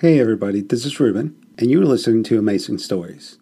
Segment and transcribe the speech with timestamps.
[0.00, 3.37] Hey everybody, this is Ruben, and you're listening to Amazing Stories.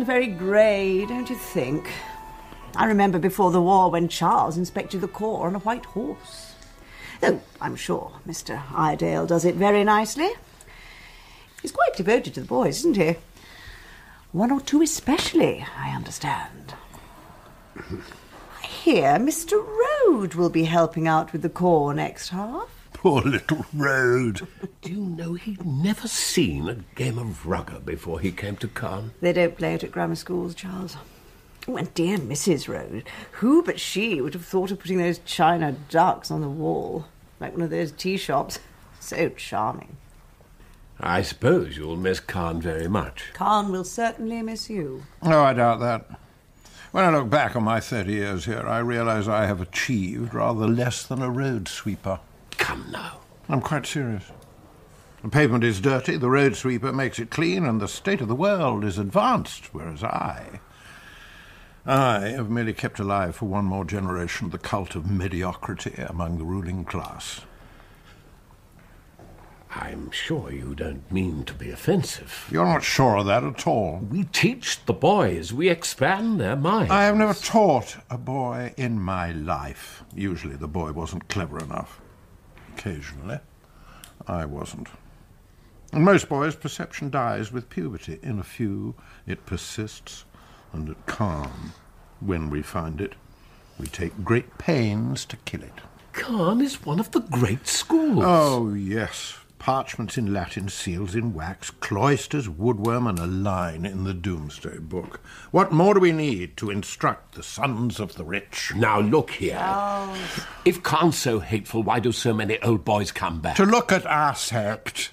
[0.00, 1.90] Turned very grey, don't you think?
[2.74, 6.54] I remember before the war when Charles inspected the corps on a white horse.
[7.20, 8.62] Though I'm sure Mr.
[8.74, 10.30] Iredale does it very nicely.
[11.60, 13.16] He's quite devoted to the boys, isn't he?
[14.32, 16.74] One or two especially, I understand.
[17.76, 19.62] I hear Mr.
[19.62, 22.70] Rode will be helping out with the corps next half.
[23.00, 24.46] Poor little Rode.
[24.82, 29.12] Do you know he'd never seen a game of rugger before he came to Carne?
[29.22, 30.98] They don't play it at grammar schools, Charles.
[31.66, 32.68] Oh, and dear Mrs.
[32.68, 37.06] Rose, who but she would have thought of putting those china ducks on the wall,
[37.40, 38.58] like one of those tea shops?
[39.00, 39.96] So charming.
[41.00, 43.30] I suppose you'll miss Carne very much.
[43.32, 45.04] Carne will certainly miss you.
[45.22, 46.20] Oh, I doubt that.
[46.92, 50.68] When I look back on my 30 years here, I realize I have achieved rather
[50.68, 52.20] less than a road sweeper.
[52.70, 53.18] Come now.
[53.48, 54.30] I'm quite serious.
[55.24, 58.36] The pavement is dirty, the road sweeper makes it clean, and the state of the
[58.36, 60.60] world is advanced, whereas I.
[61.84, 66.44] I have merely kept alive for one more generation the cult of mediocrity among the
[66.44, 67.40] ruling class.
[69.74, 72.46] I'm sure you don't mean to be offensive.
[72.52, 73.98] You're not sure of that at all.
[74.08, 76.92] We teach the boys, we expand their minds.
[76.92, 80.04] I have never taught a boy in my life.
[80.14, 82.00] Usually the boy wasn't clever enough.
[82.80, 83.40] Occasionally,
[84.26, 84.88] I wasn't.
[85.92, 88.18] In most boys, perception dies with puberty.
[88.22, 88.94] In a few,
[89.26, 90.24] it persists,
[90.72, 91.74] and at Carne,
[92.20, 93.16] when we find it,
[93.78, 95.82] we take great pains to kill it.
[96.14, 98.24] Carne is one of the great schools.
[98.26, 99.36] Oh, yes.
[99.60, 105.20] Parchments in Latin, seals in wax, cloisters, woodworm, and a line in the Domesday Book.
[105.50, 108.72] What more do we need to instruct the sons of the rich?
[108.74, 109.60] Now look here.
[109.62, 110.46] Oh.
[110.64, 113.56] If Carne so hateful, why do so many old boys come back?
[113.56, 115.10] To look at our sect,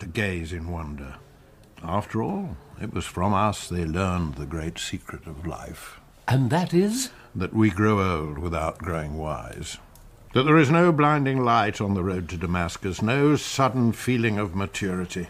[0.00, 1.14] to gaze in wonder.
[1.80, 6.74] After all, it was from us they learned the great secret of life And that
[6.74, 7.10] is?
[7.34, 9.78] that we grow old without growing wise.
[10.38, 14.54] That there is no blinding light on the road to Damascus, no sudden feeling of
[14.54, 15.26] maturity.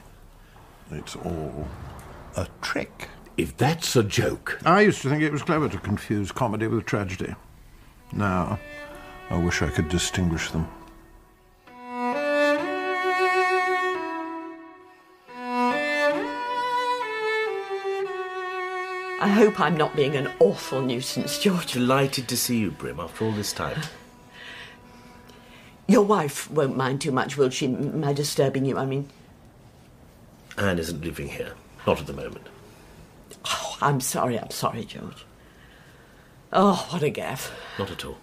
[0.91, 1.67] It's all
[2.37, 3.09] a trick.
[3.39, 4.59] If that's a joke.
[4.67, 7.35] I used to think it was clever to confuse comedy with tragedy.
[8.13, 8.61] Now,
[9.31, 10.69] I wish I could distinguish them.
[19.21, 21.73] I hope I'm not being an awful nuisance, George.
[21.73, 23.81] Delighted to see you, Brim, after all this time.
[25.89, 27.67] Your wife won't mind too much, will she?
[27.67, 29.09] My disturbing you, I mean.
[30.59, 31.55] Anne isn't living here.
[31.87, 32.47] Not at the moment.
[33.47, 35.25] Oh, I'm sorry, I'm sorry, George.
[36.53, 37.51] Oh, what a gaffe.
[37.79, 38.19] Not at all.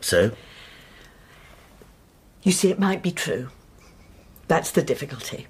[0.00, 0.30] So,
[2.42, 3.50] You see, it might be true.
[4.48, 5.46] That's the difficulty.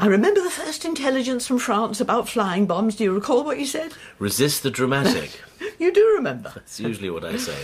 [0.00, 2.94] I remember the first intelligence from France about flying bombs.
[2.96, 3.94] Do you recall what you said?
[4.18, 5.40] resist the dramatic.
[5.80, 6.50] You do remember.
[6.56, 7.56] That's usually what I say.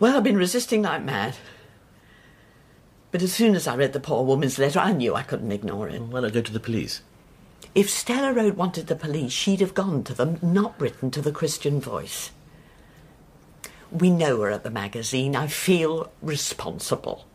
[0.00, 1.36] Well, I've been resisting like mad.
[3.12, 5.88] But as soon as I read the poor woman's letter, I knew I couldn't ignore
[5.88, 6.02] it.
[6.02, 7.00] Why not go to the police?
[7.76, 11.30] If Stella Rode wanted the police, she'd have gone to them, not written to the
[11.30, 12.32] Christian Voice.
[13.92, 15.36] We know her at the magazine.
[15.36, 17.27] I feel responsible.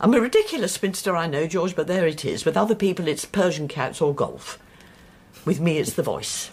[0.00, 2.44] I'm a ridiculous spinster, I know, George, but there it is.
[2.44, 4.58] With other people, it's Persian cats or golf.
[5.44, 6.50] With me, it's the voice.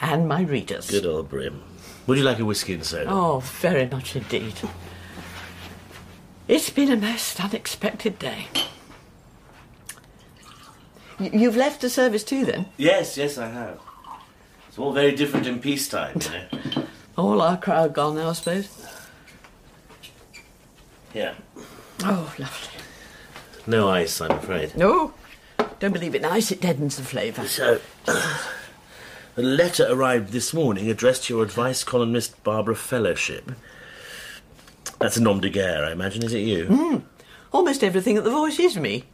[0.00, 0.90] And my readers.
[0.90, 1.62] Good old Brim.
[2.06, 3.10] Would you like a whiskey and soda?
[3.10, 4.54] Oh, very much indeed.
[6.46, 8.46] It's been a most unexpected day.
[11.18, 12.66] Y- You've left the service too, then?
[12.76, 13.80] Yes, yes, I have.
[14.68, 16.84] It's all very different in peacetime, you know.
[17.16, 18.68] All our crowd gone now, I suppose.
[21.12, 21.36] Here.
[22.02, 22.73] Oh, lovely.
[23.66, 24.76] No ice, I'm afraid.
[24.76, 25.14] No,
[25.78, 26.50] don't believe it nice.
[26.50, 27.46] It deadens the flavour.
[27.46, 33.52] So, a letter arrived this morning addressed to your advice columnist Barbara Fellowship.
[34.98, 36.22] That's a nom de guerre, I imagine.
[36.22, 36.66] Is it you?
[36.66, 36.96] Hmm.
[37.52, 39.04] Almost everything at the Voice is me.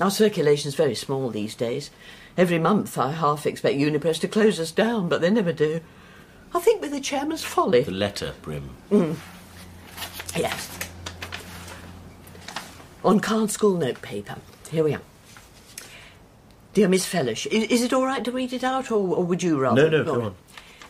[0.00, 1.90] Our circulation's very small these days.
[2.36, 5.80] Every month I half expect Unipress to close us down, but they never do.
[6.52, 7.82] I think with the chairman's folly.
[7.82, 8.70] The letter, Brim.
[8.88, 9.12] Hmm.
[10.36, 10.68] Yes.
[13.04, 14.36] On Carne school notepaper.
[14.70, 15.02] Here we are.
[16.72, 19.42] Dear Miss Fellowship, is, is it all right to read it out, or, or would
[19.42, 19.90] you rather?
[19.90, 20.34] No, no, go on.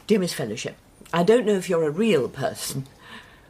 [0.07, 0.77] Dear Miss Fellowship,
[1.13, 2.87] I don't know if you're a real person,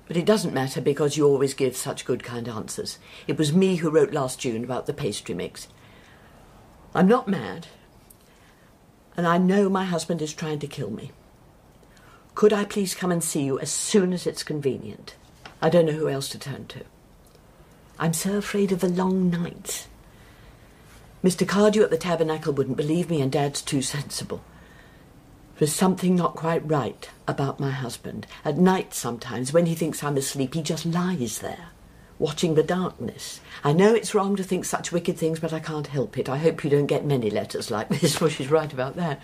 [0.09, 2.99] but it doesn't matter because you always give such good, kind answers.
[3.27, 5.69] It was me who wrote last June about the pastry mix.
[6.95, 7.67] I'm not mad,
[9.15, 11.13] and I know my husband is trying to kill me.
[12.35, 15.17] Could I please come and see you as soon as it's convenient?
[15.61, 16.81] I don't know who else to turn to.
[17.99, 19.89] I'm so afraid of the long nights.
[21.23, 21.47] Mr.
[21.49, 24.43] Cardew at the tabernacle wouldn't believe me, and Dad's too sensible.
[25.59, 28.27] There's something not quite right about my husband.
[28.45, 31.69] At night, sometimes, when he thinks I'm asleep, he just lies there,
[32.19, 33.41] watching the darkness.
[33.63, 36.29] I know it's wrong to think such wicked things, but I can't help it.
[36.29, 39.23] I hope you don't get many letters like this, for she's right about that.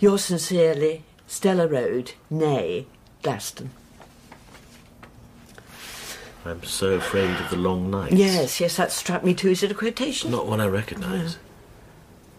[0.00, 2.86] Yours sincerely, Stella Rode, née,
[3.22, 3.68] Glaston.
[6.44, 8.14] I'm so afraid of the long nights.
[8.14, 9.50] Yes, yes, that struck me too.
[9.50, 10.30] Is it a quotation?
[10.30, 11.38] Not one I recognise.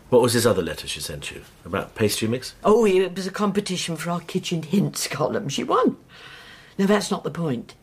[0.10, 1.42] What was this other letter she sent you?
[1.66, 2.54] About pastry mix?
[2.64, 5.50] Oh, it was a competition for our kitchen hints column.
[5.50, 5.98] She won.
[6.78, 7.76] No, that's not the point.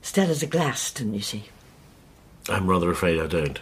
[0.00, 1.44] Stella's a Glaston, you see.
[2.48, 3.60] I'm rather afraid I don't.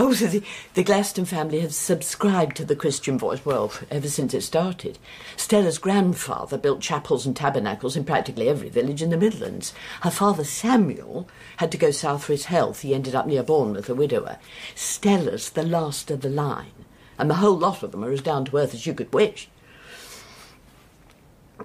[0.00, 4.32] Oh, so the, the Glaston family have subscribed to the Christian voice, well, ever since
[4.32, 4.96] it started.
[5.36, 9.74] Stella's grandfather built chapels and tabernacles in practically every village in the Midlands.
[10.02, 12.82] Her father, Samuel, had to go south for his health.
[12.82, 14.38] He ended up near Bournemouth, a widower.
[14.76, 16.84] Stella's the last of the line,
[17.18, 19.48] and the whole lot of them are as down to earth as you could wish.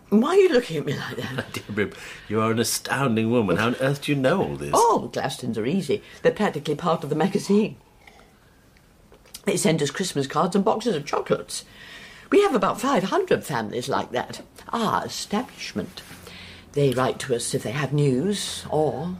[0.09, 1.95] Why are you looking at me like that?
[2.27, 3.57] You are an astounding woman.
[3.57, 4.71] How on earth do you know all this?
[4.73, 6.01] Oh, Glastons are easy.
[6.23, 7.77] They're practically part of the magazine.
[9.43, 11.65] They send us Christmas cards and boxes of chocolates.
[12.29, 14.41] We have about 500 families like that.
[14.69, 16.01] Our establishment.
[16.71, 19.15] They write to us if they have news or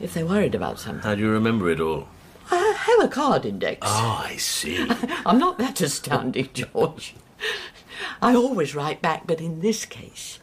[0.00, 1.02] if they're worried about something.
[1.02, 2.08] How do you remember it all?
[2.50, 3.80] I have a card index.
[3.82, 4.86] Oh, I see.
[5.26, 7.14] I'm not that astounding, George.
[8.20, 10.38] I always write back, but in this case,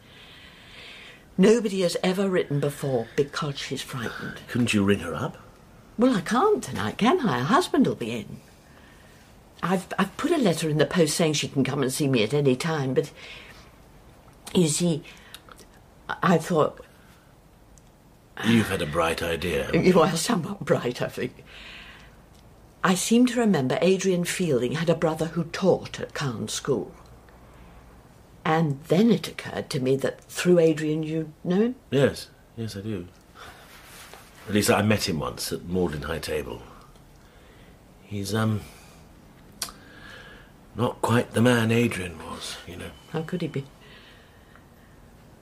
[1.36, 4.40] nobody has ever written before because she's frightened.
[4.48, 5.38] Couldn't you ring her up?
[5.96, 7.38] Well, I can't tonight, can I?
[7.38, 8.40] Her husband will be in.
[9.64, 12.22] I've I've put a letter in the post saying she can come and see me
[12.22, 13.10] at any time, but
[14.54, 15.02] you see,
[16.22, 16.84] I thought
[18.44, 19.70] You've had a bright idea.
[19.80, 21.44] you are somewhat bright, I think.
[22.82, 26.92] I seem to remember Adrian Fielding had a brother who taught at Carne School.
[28.44, 31.76] And then it occurred to me that through Adrian you know him?
[31.90, 33.08] Yes, yes, I do.
[34.46, 36.60] At least I met him once at Magdalen High Table.
[38.02, 38.60] He's, um,
[40.76, 42.90] not quite the man Adrian was, you know.
[43.10, 43.64] How could he be?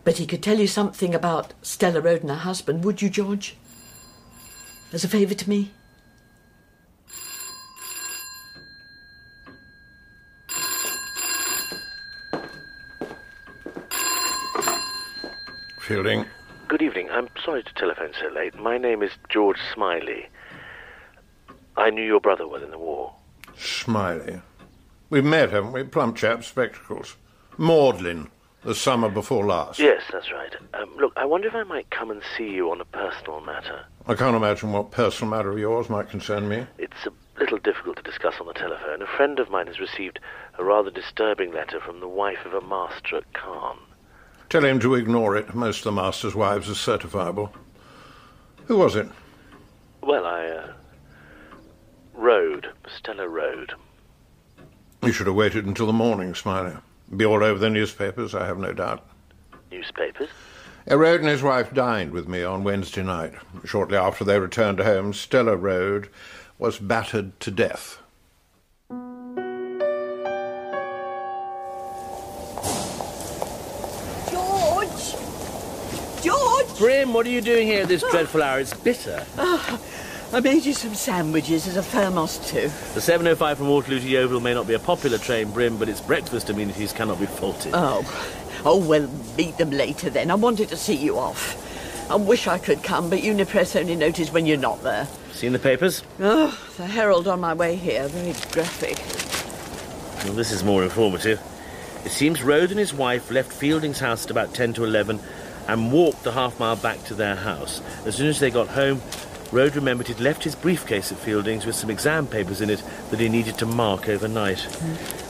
[0.04, 3.56] But he could tell you something about Stella Rode and her husband, would you, George?
[4.92, 5.70] As a favour to me?
[15.80, 16.26] Fielding.
[16.68, 17.10] Good evening.
[17.10, 18.54] I'm sorry to telephone so late.
[18.54, 20.28] My name is George Smiley.
[21.76, 23.14] I knew your brother well in the war.
[23.56, 24.40] Smiley.
[25.12, 25.82] We've met, haven't we?
[25.82, 27.16] Plump chap, spectacles.
[27.58, 28.30] Magdalen,
[28.64, 29.78] the summer before last.
[29.78, 30.56] Yes, that's right.
[30.72, 33.84] Um, look, I wonder if I might come and see you on a personal matter.
[34.06, 36.66] I can't imagine what personal matter of yours might concern me.
[36.78, 39.02] It's a little difficult to discuss on the telephone.
[39.02, 40.18] A friend of mine has received
[40.56, 43.80] a rather disturbing letter from the wife of a master at Carne.
[44.48, 45.54] Tell him to ignore it.
[45.54, 47.50] Most of the master's wives are certifiable.
[48.64, 49.08] Who was it?
[50.02, 50.72] Well, I, uh.
[52.14, 52.68] Rode.
[52.96, 53.74] Stella Rode.
[55.02, 56.76] You should have waited until the morning, Smiley.
[57.16, 59.04] Be all over the newspapers, I have no doubt.
[59.72, 60.28] Newspapers?
[60.88, 63.34] Rode and his wife dined with me on Wednesday night.
[63.64, 66.08] Shortly after they returned home, Stella Rode
[66.56, 67.98] was battered to death.
[74.30, 75.16] George!
[76.22, 76.78] George!
[76.78, 78.10] Brim, what are you doing here at this ah.
[78.12, 78.60] dreadful hour?
[78.60, 79.26] It's bitter.
[79.36, 79.80] Ah.
[80.34, 82.70] I made you some sandwiches as a thermos too.
[82.94, 86.00] The 705 from Waterloo to Yeovil may not be a popular train, Brim, but its
[86.00, 87.72] breakfast amenities cannot be faulted.
[87.74, 88.00] Oh.
[88.64, 90.30] Oh, well, meet them later then.
[90.30, 92.10] I wanted to see you off.
[92.10, 95.06] I wish I could come, but Unipress only notice when you're not there.
[95.32, 96.02] Seen the papers?
[96.18, 98.08] Oh, the Herald on my way here.
[98.08, 98.96] Very graphic.
[100.24, 101.42] Well, this is more informative.
[102.06, 105.20] It seems Rode and his wife left Fielding's house at about 10 to 11
[105.68, 107.82] and walked the half mile back to their house.
[108.06, 109.02] As soon as they got home,
[109.52, 113.20] Rode remembered he'd left his briefcase at Fielding's with some exam papers in it that
[113.20, 114.66] he needed to mark overnight.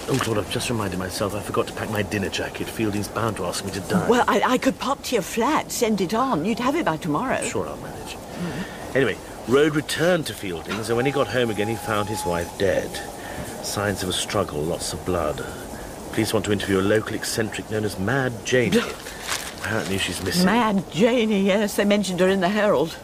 [0.09, 2.69] Oh, Claude, I've just reminded myself I forgot to pack my dinner jacket.
[2.69, 4.09] Fielding's bound to ask me to dine.
[4.09, 6.45] Well, I, I could pop to your flat, send it on.
[6.45, 7.43] You'd have it by tomorrow.
[7.43, 8.17] Sure, I'll manage.
[8.95, 12.57] Anyway, Rode returned to Fielding's, and when he got home again, he found his wife
[12.59, 12.91] dead.
[13.65, 15.45] Signs of a struggle, lots of blood.
[16.13, 18.79] Police want to interview a local eccentric known as Mad Janie.
[19.59, 20.47] Apparently she's missing.
[20.47, 22.97] Mad Janie, yes, they mentioned her in the Herald.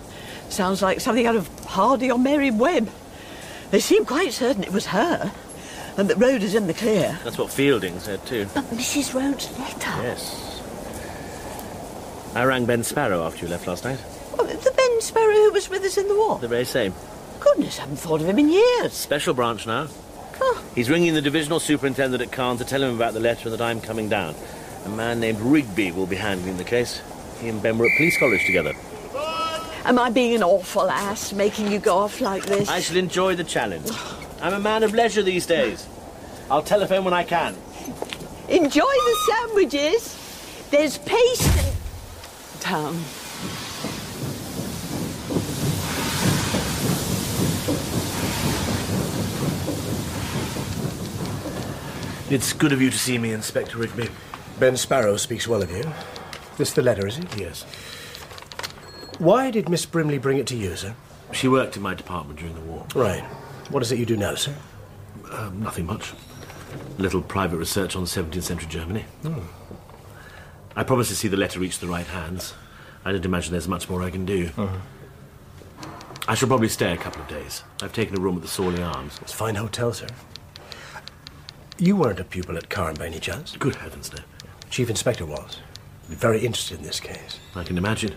[0.50, 2.90] Sounds like something out of Hardy or Mary Webb.
[3.70, 5.30] They seem quite certain it was her,
[5.96, 7.18] and that Rode is in the clear.
[7.22, 8.46] That's what Fielding said too.
[8.54, 9.14] But Mrs.
[9.14, 10.02] Rode's letter.
[10.02, 10.62] Yes.
[12.34, 13.98] I rang Ben Sparrow after you left last night.
[14.38, 16.38] Oh, the Ben Sparrow who was with us in the war.
[16.38, 16.94] The very same.
[17.40, 18.92] Goodness, I haven't thought of him in years.
[18.92, 19.88] Special branch now.
[20.40, 23.52] Oh, He's ringing the divisional superintendent at Carne to tell him about the letter and
[23.58, 24.34] that I'm coming down.
[24.84, 27.02] A man named Rigby will be handling the case.
[27.40, 28.74] He and Ben were at police college together.
[29.84, 32.68] Am I being an awful ass, making you go off like this?
[32.68, 33.90] I shall enjoy the challenge.
[34.40, 35.86] I'm a man of leisure these days.
[36.50, 37.54] I'll telephone when I can.
[38.48, 40.66] Enjoy the sandwiches.
[40.70, 43.02] There's paste in town.
[52.30, 54.10] It's good of you to see me, Inspector Rigby.
[54.58, 55.90] Ben Sparrow speaks well of you.
[56.58, 57.38] This the letter, is it?
[57.38, 57.64] Yes.
[59.18, 60.94] Why did Miss Brimley bring it to you, sir?
[61.32, 62.86] She worked in my department during the war.
[62.94, 63.22] Right.
[63.70, 64.54] What is it you do now, sir?
[65.32, 66.12] Um, nothing much.
[66.98, 69.04] A little private research on 17th century Germany.
[70.76, 72.54] I promised to see the letter reach the right hands.
[73.04, 74.50] I don't imagine there's much more I can do.
[76.28, 77.62] I shall probably stay a couple of days.
[77.82, 79.18] I've taken a room at the Sawley Arms.
[79.22, 80.08] It's a fine hotel, sir.
[81.78, 83.56] You weren't a pupil at Carne by any chance?
[83.56, 84.22] Good heavens, no.
[84.70, 85.58] Chief Inspector was.
[86.08, 87.38] Very interested in this case.
[87.54, 88.14] I can imagine.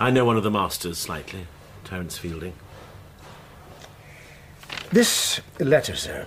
[0.00, 1.46] I know one of the masters slightly,
[1.84, 2.54] Terence Fielding.
[4.90, 6.24] This letter, sir.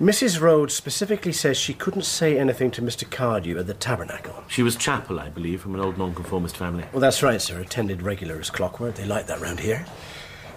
[0.00, 0.40] Mrs.
[0.40, 3.10] Rhodes specifically says she couldn't say anything to Mr.
[3.10, 4.44] Cardew at the tabernacle.
[4.46, 6.84] She was chapel, I believe, from an old nonconformist family.
[6.92, 7.58] Well, that's right, sir.
[7.58, 8.94] Attended regular as clockwork.
[8.94, 9.84] They like that round here.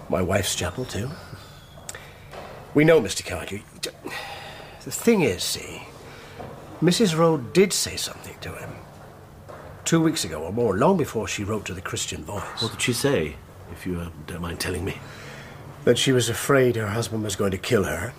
[0.08, 1.10] My wife's chapel, too.
[2.76, 3.26] We know Mr.
[3.26, 3.62] Cardew.
[4.84, 5.82] The thing is, see,
[6.80, 7.18] Mrs.
[7.18, 8.70] Rhodes did say something to him.
[9.86, 12.62] Two weeks ago or more, long before she wrote to the Christian Voice.
[12.62, 13.36] What did she say,
[13.72, 14.98] if you uh, don't mind telling me?
[15.86, 18.14] That she was afraid her husband was going to kill her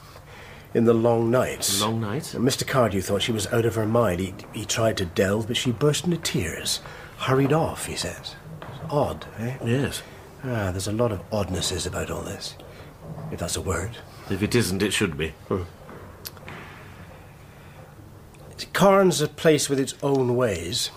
[0.74, 1.80] in the long nights.
[1.80, 2.34] Long night?
[2.34, 2.66] And Mr.
[2.66, 4.20] Cardew thought she was out of her mind.
[4.20, 6.80] He, he tried to delve, but she burst into tears.
[7.18, 8.34] Hurried off, he says.
[8.88, 9.56] Odd, eh?
[9.64, 10.02] Yes.
[10.42, 12.54] Ah, there's a lot of oddnesses about all this.
[13.30, 13.98] If that's a word.
[14.30, 15.34] If it isn't, it should be.
[15.48, 15.62] Hmm.
[18.72, 20.90] Carne's a place with its own ways.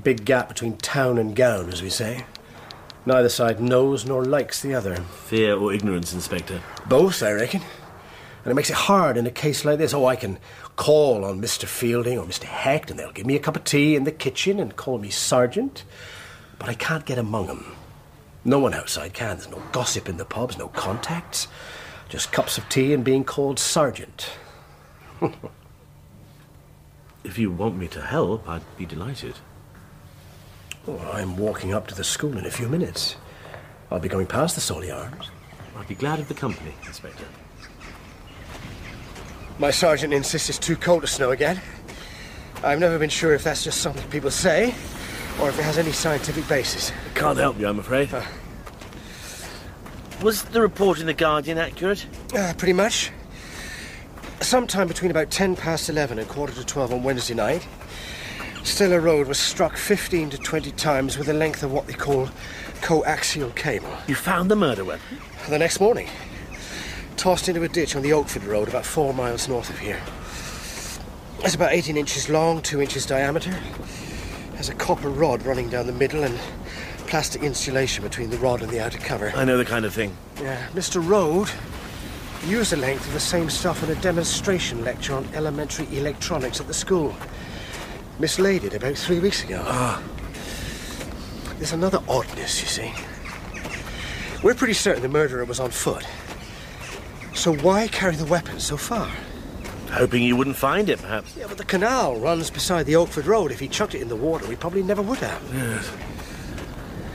[0.00, 2.24] Big gap between town and gown, as we say.
[3.04, 4.96] Neither side knows nor likes the other.
[4.96, 6.60] Fear or ignorance, Inspector?
[6.86, 7.62] Both, I reckon.
[8.44, 9.92] And it makes it hard in a case like this.
[9.92, 10.38] Oh, I can
[10.76, 11.66] call on Mr.
[11.66, 12.44] Fielding or Mr.
[12.44, 15.10] Hecht, and they'll give me a cup of tea in the kitchen and call me
[15.10, 15.84] Sergeant.
[16.58, 17.76] But I can't get among 'em.
[18.44, 19.36] No one outside can.
[19.36, 21.48] There's no gossip in the pubs, no contacts.
[22.08, 24.30] Just cups of tea and being called Sergeant.
[27.24, 29.36] If you want me to help, I'd be delighted.
[30.86, 33.16] Oh, I'm walking up to the school in a few minutes.
[33.90, 35.30] I'll be going past the Sawley Arms.
[35.76, 37.24] I'd be glad of the company, Inspector.
[39.58, 41.60] My sergeant insists it's too cold to snow again.
[42.64, 44.74] I've never been sure if that's just something people say
[45.40, 46.90] or if it has any scientific basis.
[46.90, 48.10] I Can't help you, I'm afraid.
[50.20, 52.06] Was the report in The Guardian accurate?
[52.34, 53.12] Uh, pretty much.
[54.40, 57.66] Sometime between about 10 past 11 and quarter to 12 on Wednesday night,
[58.64, 62.28] Stella Rode was struck 15 to 20 times with a length of what they call
[62.80, 63.90] coaxial cable.
[64.06, 65.18] You found the murder weapon?
[65.48, 66.08] The next morning,
[67.16, 70.00] tossed into a ditch on the Oakford Road about four miles north of here.
[71.44, 73.50] It's about 18 inches long, 2 inches diameter.
[74.56, 76.38] Has a copper rod running down the middle and
[77.08, 79.32] plastic insulation between the rod and the outer cover.
[79.34, 80.16] I know the kind of thing.
[80.40, 81.04] Yeah, Mr.
[81.04, 81.50] Rode
[82.46, 86.68] used the length of the same stuff in a demonstration lecture on elementary electronics at
[86.68, 87.14] the school.
[88.18, 89.62] Mislaid it about three weeks ago.
[89.66, 90.02] Ah.
[91.56, 92.92] There's another oddness, you see.
[94.42, 96.04] We're pretty certain the murderer was on foot.
[97.34, 99.10] So why carry the weapon so far?
[99.90, 101.36] Hoping you wouldn't find it, perhaps.
[101.36, 103.52] Yeah, but the canal runs beside the Oakford Road.
[103.52, 105.42] If he chucked it in the water, we probably never would have.
[105.52, 105.92] Yes.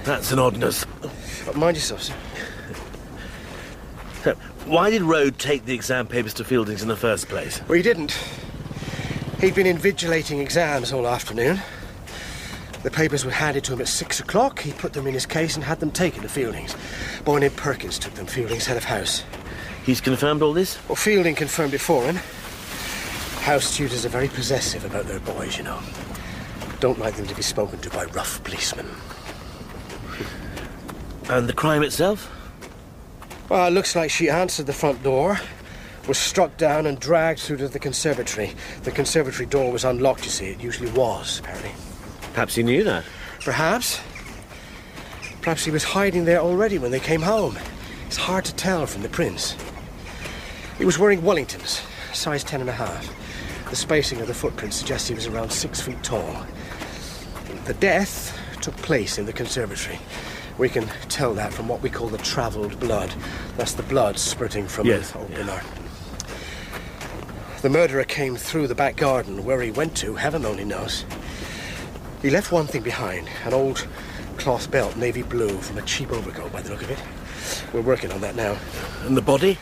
[0.03, 0.85] That's an oddness.
[1.45, 2.13] But mind yourself, sir.
[4.23, 4.33] So,
[4.65, 7.61] why did Rode take the exam papers to Fielding's in the first place?
[7.67, 8.17] Well, he didn't.
[9.39, 11.59] He'd been invigilating exams all afternoon.
[12.81, 14.59] The papers were handed to him at six o'clock.
[14.59, 16.75] He put them in his case and had them taken to Fielding's.
[17.23, 19.23] Boy named Perkins took them, Fielding's head of house.
[19.85, 20.79] He's confirmed all this?
[20.89, 22.15] Well, Fielding confirmed it for him.
[23.43, 25.81] House tutors are very possessive about their boys, you know.
[26.79, 28.87] Don't like them to be spoken to by rough policemen.
[31.29, 32.31] And the crime itself?
[33.49, 35.39] Well, it looks like she answered the front door,
[36.07, 38.53] was struck down and dragged through to the conservatory.
[38.83, 40.47] The conservatory door was unlocked, you see.
[40.47, 41.71] It usually was, apparently.
[42.33, 43.03] Perhaps he knew that.
[43.41, 43.99] Perhaps.
[45.41, 47.57] Perhaps he was hiding there already when they came home.
[48.05, 49.55] It's hard to tell from the prints.
[50.77, 51.83] He was wearing Wellingtons,
[52.13, 53.13] size ten and a half.
[53.69, 56.45] The spacing of the footprints suggests he was around six feet tall.
[57.65, 59.99] The death took place in the conservatory.
[60.57, 63.13] We can tell that from what we call the travelled blood.
[63.57, 65.86] That's the blood spurting from Yes, an open.
[67.61, 69.43] The murderer came through the back garden.
[69.43, 71.05] Where he went to, heaven only knows.
[72.21, 73.87] He left one thing behind an old
[74.37, 77.01] cloth belt, navy blue, from a cheap overcoat by the look of it.
[77.73, 78.57] We're working on that now.
[79.05, 79.57] And the body?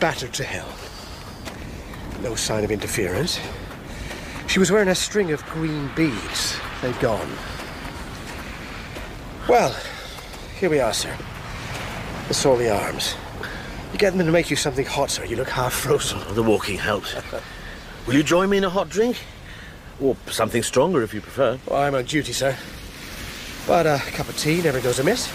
[0.00, 0.68] Battered to hell.
[2.20, 3.38] No sign of interference.
[4.48, 6.56] She was wearing a string of green beads.
[6.82, 7.30] They've gone.
[9.48, 9.74] Well,
[10.58, 11.16] here we are, sir.
[12.28, 13.14] The arms.
[13.92, 15.24] You get them to make you something hot, sir.
[15.24, 16.18] You look half frozen.
[16.28, 17.14] Oh, the walking helps.
[18.06, 19.18] Will you join me in a hot drink?
[20.00, 21.58] Or something stronger if you prefer.
[21.66, 22.56] Well, I'm on duty, sir.
[23.66, 25.26] But uh, a cup of tea never goes amiss.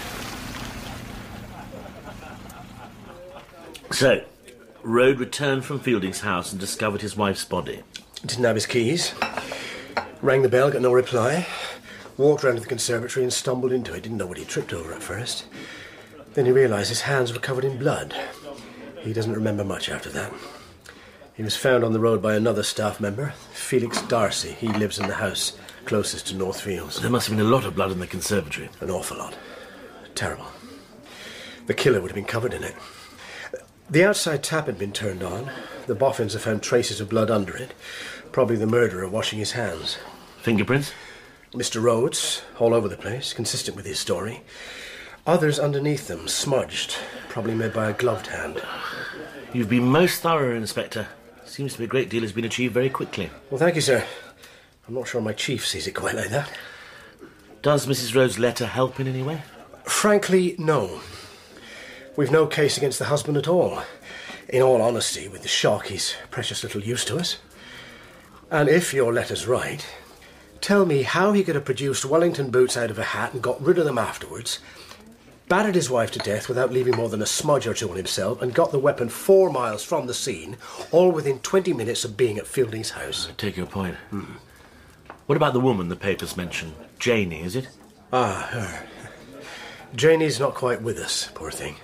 [3.90, 4.24] So,
[4.82, 7.82] Rode returned from Fielding's house and discovered his wife's body.
[8.26, 9.14] Didn't have his keys.
[10.20, 11.46] Rang the bell, got no reply.
[12.16, 14.02] Walked round to the conservatory and stumbled into it.
[14.02, 15.44] Didn't know what he tripped over at first.
[16.32, 18.14] Then he realised his hands were covered in blood.
[19.04, 20.32] He doesn't remember much after that.
[21.34, 24.52] He was found on the road by another staff member, Felix Darcy.
[24.52, 27.02] He lives in the house closest to Northfields.
[27.02, 28.70] There must have been a lot of blood in the conservatory.
[28.80, 29.36] An awful lot.
[30.14, 30.46] Terrible.
[31.66, 32.74] The killer would have been covered in it.
[33.90, 35.50] The outside tap had been turned on.
[35.86, 37.74] The boffins have found traces of blood under it.
[38.32, 39.98] Probably the murderer washing his hands.
[40.40, 40.92] Fingerprints?
[41.52, 41.82] Mr.
[41.82, 44.42] Rode's, all over the place, consistent with his story.
[45.26, 46.96] Others underneath them, smudged,
[47.28, 48.62] probably made by a gloved hand.
[49.54, 51.06] You've been most thorough, Inspector.
[51.44, 53.30] Seems to be a great deal has been achieved very quickly.
[53.50, 54.04] Well, thank you, sir.
[54.88, 56.50] I'm not sure my chief sees it quite like that.
[57.62, 58.16] Does Mrs.
[58.16, 59.42] Rode's letter help in any way?
[59.84, 61.00] Frankly, no.
[62.16, 63.84] We've no case against the husband at all.
[64.48, 67.38] In all honesty, with the shock, he's precious little use to us.
[68.50, 69.86] And if your letter's right,
[70.62, 73.62] tell me how he could have produced Wellington boots out of a hat and got
[73.62, 74.58] rid of them afterwards,
[75.48, 78.40] battered his wife to death without leaving more than a smudge or two on himself,
[78.40, 80.56] and got the weapon four miles from the scene,
[80.90, 83.28] all within 20 minutes of being at Fielding's house.
[83.28, 83.96] I take your point.
[85.26, 86.74] What about the woman the papers mention?
[86.98, 87.68] Janie, is it?
[88.12, 88.86] Ah, her.
[89.94, 91.76] Janie's not quite with us, poor thing.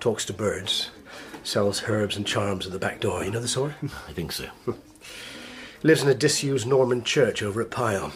[0.00, 0.90] Talks to birds.
[1.42, 3.24] Sells herbs and charms at the back door.
[3.24, 3.72] You know the sort?
[3.82, 4.48] I think so.
[5.82, 8.12] Lives in a disused Norman church over at Pyle.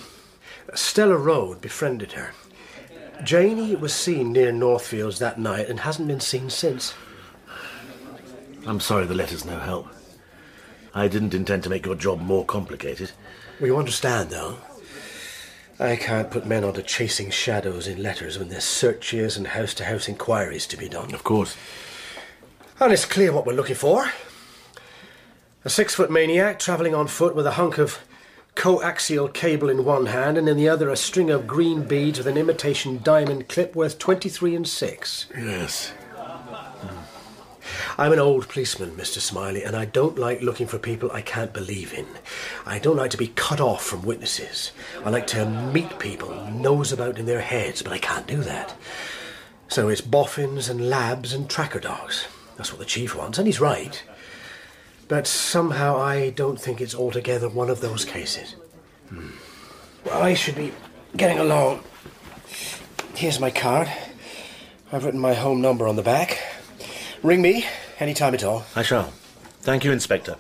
[0.75, 2.33] Stella Rode befriended her.
[3.25, 6.95] Janie was seen near Northfields that night and hasn't been seen since.
[8.67, 9.89] I'm sorry the letter's no help.
[10.95, 13.13] I didn't intend to make your job more complicated.
[13.61, 14.59] Well, you understand, though.
[15.81, 19.85] I can't put men onto chasing shadows in letters when there's searches and house to
[19.85, 21.15] house inquiries to be done.
[21.15, 21.57] Of course.
[22.81, 24.11] And it's clear what we're looking for.
[25.65, 27.99] A six foot maniac travelling on foot with a hunk of
[28.59, 32.27] coaxial cable in one hand and in the other a string of green beads with
[32.27, 35.27] an imitation diamond clip worth 23 and 6.
[35.39, 35.91] Yes.
[36.17, 36.97] Hmm.
[37.97, 39.21] I'm an old policeman, Mr.
[39.21, 42.07] Smiley, and I don't like looking for people I can't believe in.
[42.67, 44.73] I don't like to be cut off from witnesses.
[45.05, 48.75] I like to meet people, nose about in their heads, but I can't do that.
[49.69, 52.27] So it's boffins and labs and tracker dogs.
[52.57, 54.03] That's what the chief wants, and he's right.
[55.09, 58.55] But somehow I don't think it's altogether one of those cases.
[59.09, 59.31] Hmm.
[60.05, 60.73] Well, I should be
[61.17, 61.83] getting along.
[63.15, 63.89] Here's my card.
[64.93, 66.39] I've written my home number on the back.
[67.23, 67.65] Ring me
[67.99, 68.65] any time at all.
[68.77, 69.13] I shall.
[69.61, 70.37] Thank you, Inspector.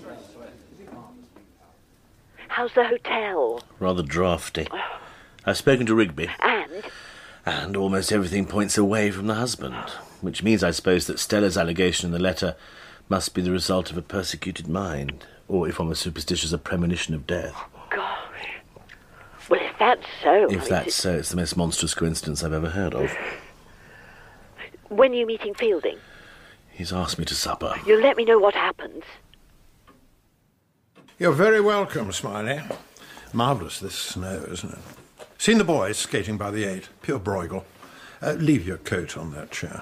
[2.48, 3.62] How's the hotel?
[3.78, 4.68] Rather drafty.
[5.44, 6.84] I've spoken to Rigby, And
[7.46, 9.74] and almost everything points away from the husband,
[10.20, 12.56] which means, I suppose, that Stella's allegation in the letter
[13.08, 17.14] must be the result of a persecuted mind, or, if one was superstitious, a premonition
[17.14, 17.56] of death.
[17.90, 18.18] gosh.
[19.48, 22.70] Well, if that's so, If mean, that's so, it's the most monstrous coincidence I've ever
[22.70, 23.10] heard of.
[24.88, 25.96] when are you meeting Fielding?
[26.70, 27.74] He's asked me to supper.
[27.86, 29.02] You'll let me know what happens.
[31.18, 32.60] You're very welcome, Smiley.
[33.32, 34.78] Marvellous, this snow, isn't it?
[35.38, 36.88] Seen the boys skating by the eight.
[37.02, 37.64] Pure Bruegel.
[38.22, 39.80] Uh, leave your coat on that chair.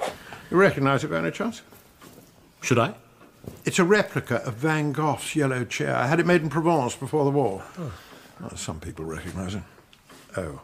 [0.51, 1.63] You recognise it by any chance?
[2.63, 2.95] Should I?
[3.65, 5.95] It's a replica of Van Gogh's yellow chair.
[5.95, 7.65] I had it made in Provence before the war.
[7.79, 7.93] Oh.
[8.41, 9.63] Well, some people recognise it.
[10.37, 10.61] Oh.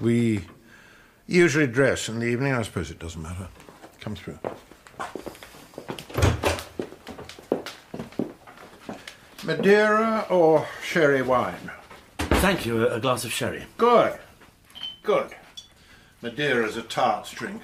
[0.00, 0.46] We
[1.26, 2.52] usually dress in the evening.
[2.52, 3.48] I suppose it doesn't matter.
[4.00, 4.38] Come through.
[9.44, 11.70] Madeira or sherry wine?
[12.18, 13.64] Thank you, a glass of sherry.
[13.76, 14.18] Good.
[15.02, 15.34] Good.
[16.22, 17.62] Madeira's a tart drink,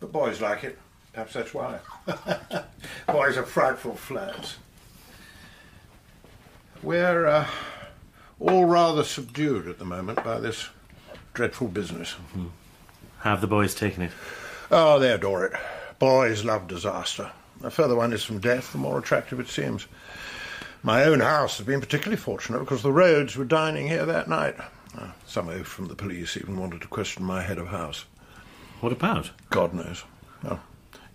[0.00, 0.78] but boys like it.
[1.14, 1.78] Perhaps that's why.
[3.06, 4.56] boys are frightful flirts.
[6.82, 7.48] We're uh,
[8.40, 10.68] all rather subdued at the moment by this
[11.32, 12.16] dreadful business.
[13.20, 14.12] How have the boys taken it?
[14.72, 15.52] Oh, they adore it.
[16.00, 17.30] Boys love disaster.
[17.60, 19.86] The further one is from death, the more attractive it seems.
[20.82, 24.56] My own house has been particularly fortunate because the Rodes were dining here that night.
[24.98, 28.04] Uh, some oaf from the police even wanted to question my head of house.
[28.80, 29.30] What about?
[29.50, 30.04] God knows.
[30.44, 30.60] Oh,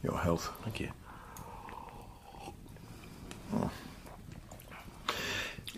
[0.03, 0.51] your health.
[0.63, 0.89] Thank you.
[3.53, 3.71] Oh.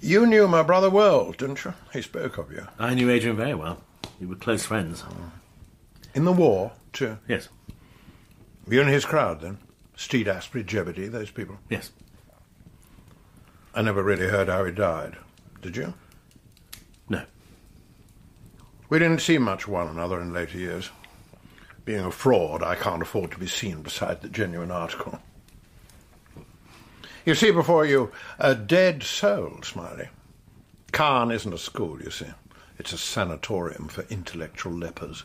[0.01, 1.73] You knew my brother well, didn't you?
[1.93, 2.67] He spoke of you.
[2.79, 3.81] I knew Adrian very well.
[4.19, 5.03] We were close friends.
[5.07, 5.31] Oh.
[6.13, 7.17] In the war, too.
[7.27, 7.49] Yes.
[8.65, 9.59] Were you in his crowd then?
[9.95, 11.57] Steed Asprey, Jebediah, those people?
[11.69, 11.91] Yes.
[13.73, 15.17] I never really heard how he died.
[15.61, 15.93] Did you?
[17.07, 17.23] No.
[18.89, 20.89] We didn't see much one another in later years.
[21.85, 25.19] Being a fraud, I can't afford to be seen beside the genuine article.
[27.25, 30.09] You see before you a dead soul, Smiley.
[30.91, 32.27] Carne isn't a school, you see.
[32.77, 35.23] It's a sanatorium for intellectual lepers.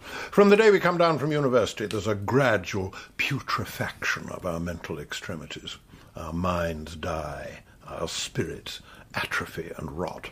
[0.00, 4.98] From the day we come down from university, there's a gradual putrefaction of our mental
[4.98, 5.76] extremities.
[6.16, 8.80] Our minds die, our spirits
[9.14, 10.30] atrophy and rot.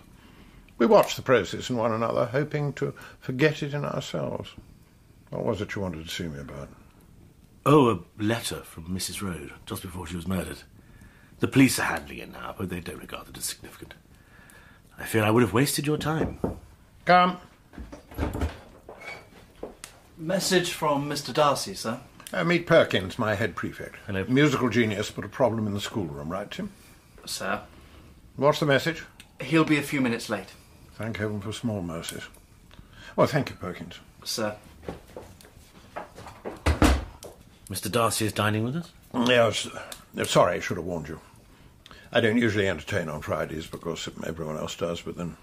[0.79, 4.51] We watch the process in one another, hoping to forget it in ourselves.
[5.31, 6.69] What was it you wanted to see me about?
[7.67, 9.21] Oh, a letter from Mrs.
[9.21, 10.63] Rode just before she was murdered.
[11.41, 13.95] The police are handling it now, but they don't regard it as significant.
[14.99, 16.39] I fear I would have wasted your time.
[17.05, 17.39] Come.
[20.17, 21.33] Message from Mr.
[21.33, 22.01] Darcy, sir.
[22.33, 23.97] Uh, meet Perkins, my head prefect.
[24.07, 24.25] Hello.
[24.29, 26.73] Musical genius, but a problem in the schoolroom, right, Tim?
[27.25, 27.63] Sir.
[28.37, 29.05] What's the message?
[29.41, 30.53] He'll be a few minutes late.
[30.95, 32.25] Thank heaven for small mercies.
[33.15, 34.01] Well, thank you, Perkins.
[34.25, 34.57] Sir.
[37.69, 37.91] Mr.
[37.91, 38.93] Darcy is dining with us?
[39.15, 39.69] Yes.
[40.25, 41.21] Sorry, I should have warned you.
[42.11, 45.37] I don't usually entertain on Fridays because everyone else does, but then,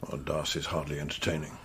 [0.00, 1.58] well, Darcy's hardly entertaining.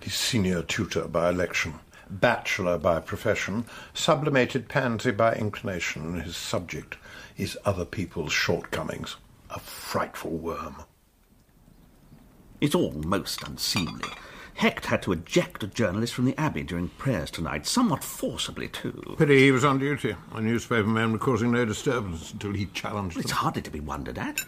[0.00, 1.74] He's senior tutor by election,
[2.08, 6.96] bachelor by profession, sublimated pansy by inclination, and his subject
[7.36, 9.16] is other people's shortcomings.
[9.50, 10.76] A frightful worm.
[12.60, 14.08] It's all most unseemly.
[14.54, 19.16] Hecht had to eject a journalist from the Abbey during prayers tonight, somewhat forcibly, too.
[19.18, 20.14] Pity he was on duty.
[20.34, 23.36] The newspaper men were causing no disturbance until he challenged It's them.
[23.38, 24.40] hardly to be wondered at.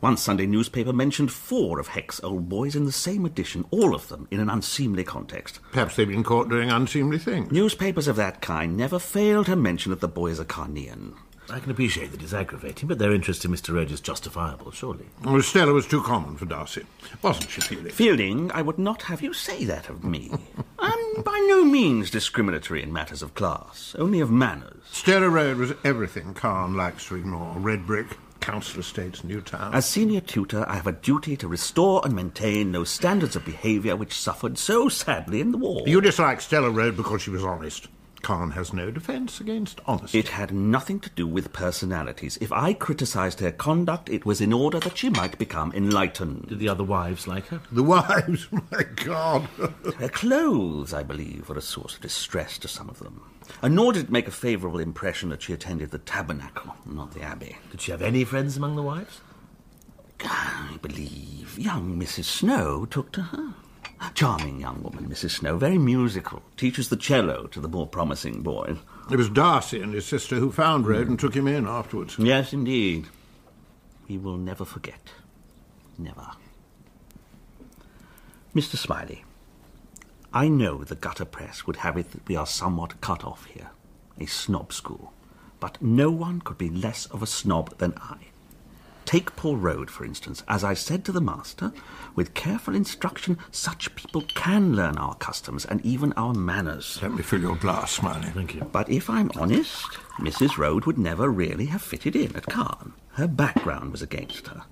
[0.00, 4.08] One Sunday newspaper mentioned four of Hecht's old boys in the same edition, all of
[4.08, 5.60] them in an unseemly context.
[5.70, 7.52] Perhaps they've been caught doing unseemly things.
[7.52, 11.14] Newspapers of that kind never fail to mention that the boy is a Carnean.
[11.50, 13.74] I can appreciate that it's aggravating, but their interest in Mr.
[13.74, 15.06] Rhodes is justifiable, surely.
[15.24, 16.84] Well, Stella was too common for Darcy,
[17.20, 17.92] wasn't she, Fielding?
[17.92, 20.30] Fielding, I would not have you say that of me.
[20.78, 24.82] I'm by no means discriminatory in matters of class, only of manners.
[24.90, 27.54] Stella Rode was everything Carne likes to ignore.
[27.58, 29.74] Red brick, council estates, Newtown.
[29.74, 33.96] As senior tutor, I have a duty to restore and maintain those standards of behaviour
[33.96, 35.82] which suffered so sadly in the war.
[35.86, 37.88] You dislike Stella Rode because she was honest.
[38.22, 40.18] Carne has no defence against honesty.
[40.18, 42.38] It had nothing to do with personalities.
[42.40, 46.48] If I criticised her conduct, it was in order that she might become enlightened.
[46.48, 47.60] Did the other wives like her?
[47.70, 49.42] The wives, my God.
[49.98, 53.22] Her clothes, I believe, were a source of distress to some of them.
[53.60, 57.22] And nor did it make a favourable impression that she attended the tabernacle, not the
[57.22, 57.56] abbey.
[57.70, 59.20] Did she have any friends among the wives?
[60.24, 62.24] I believe young Mrs.
[62.24, 63.54] Snow took to her.
[64.14, 65.38] Charming young woman, Mrs.
[65.38, 66.42] Snow, very musical.
[66.56, 68.76] Teaches the cello to the more promising boys.
[69.10, 72.16] It was Darcy and his sister who found Rode and took him in afterwards.
[72.18, 73.08] Yes, indeed.
[74.08, 75.12] We will never forget.
[75.98, 76.30] Never.
[78.54, 78.76] Mr.
[78.76, 79.24] Smiley,
[80.32, 83.70] I know the gutter press would have it that we are somewhat cut off here,
[84.18, 85.12] a snob school,
[85.60, 88.31] but no one could be less of a snob than I.
[89.12, 90.42] Take Paul Rode, for instance.
[90.48, 91.74] As I said to the master,
[92.14, 96.98] with careful instruction, such people can learn our customs and even our manners.
[97.02, 98.28] Let me fill your glass, Smiley.
[98.28, 98.62] Thank you.
[98.62, 99.84] But if I'm honest,
[100.16, 100.56] Mrs.
[100.56, 102.94] Rode would never really have fitted in at Carne.
[103.16, 104.62] Her background was against her.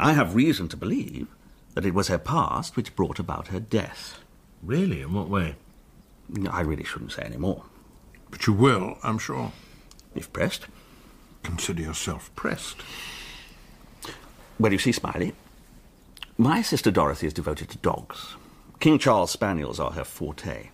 [0.00, 1.28] I have reason to believe
[1.74, 4.18] that it was her past which brought about her death.
[4.64, 5.00] Really?
[5.00, 5.54] In what way?
[6.32, 7.62] Mm, I really shouldn't say any more.
[8.32, 9.52] But you will, I'm sure.
[10.16, 10.66] If pressed.
[11.44, 12.78] Consider yourself pressed.
[14.60, 15.32] Well, you see, Smiley,
[16.36, 18.36] my sister Dorothy is devoted to dogs.
[18.78, 20.68] King Charles Spaniels are her forte.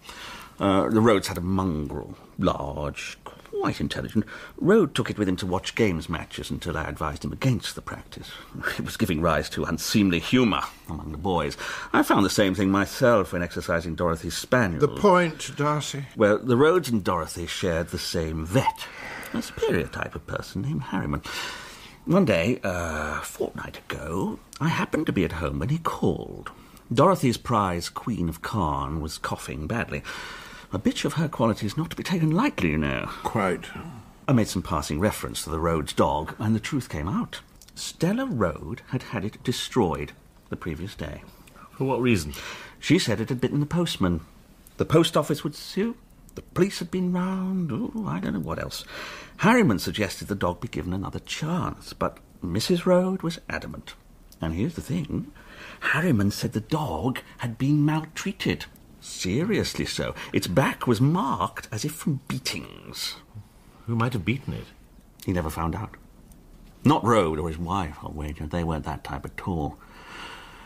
[0.59, 3.17] Uh, the Rodes had a mongrel, large,
[3.61, 4.25] quite intelligent.
[4.57, 7.81] Rode took it with him to watch games matches until I advised him against the
[7.81, 8.33] practice.
[8.77, 11.57] It was giving rise to unseemly humour among the boys.
[11.93, 14.81] I found the same thing myself when exercising Dorothy's spaniel.
[14.81, 16.07] The point, Darcy?
[16.17, 18.87] Well, the Rodes and Dorothy shared the same vet,
[19.33, 21.23] a superior type of person named Harriman.
[22.07, 26.53] One day, a fortnight ago, I happened to be at home when he called.
[26.95, 30.05] Dorothy's prize queen of Carne was coughing badly.
[30.73, 33.11] A bitch of her quality is not to be taken lightly, you know.
[33.25, 33.65] Quite.
[34.29, 37.41] I made some passing reference to the Rodes dog, and the truth came out.
[37.75, 40.13] Stella Rode had had it destroyed
[40.49, 41.23] the previous day.
[41.73, 42.35] For what reason?
[42.79, 44.21] She said it had bitten the postman.
[44.77, 45.97] The post office would sue.
[46.37, 47.71] The police had been round.
[47.73, 48.85] Oh, I don't know what else.
[49.39, 52.87] Harriman suggested the dog be given another chance, but Mrs.
[52.87, 53.95] Rode was adamant.
[54.41, 55.33] And here's the thing
[55.81, 58.67] Harriman said the dog had been maltreated.
[59.01, 60.15] Seriously so.
[60.33, 63.17] Its back was marked as if from beatings.
[63.87, 64.67] Who might have beaten it?
[65.25, 65.97] He never found out.
[66.85, 68.47] Not Rode or his wife, I'll wager.
[68.47, 69.79] They weren't that type at all.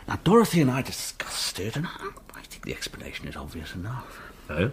[0.07, 4.19] Now, Dorothy and I discussed it, and I I think the explanation is obvious enough.
[4.49, 4.71] Oh?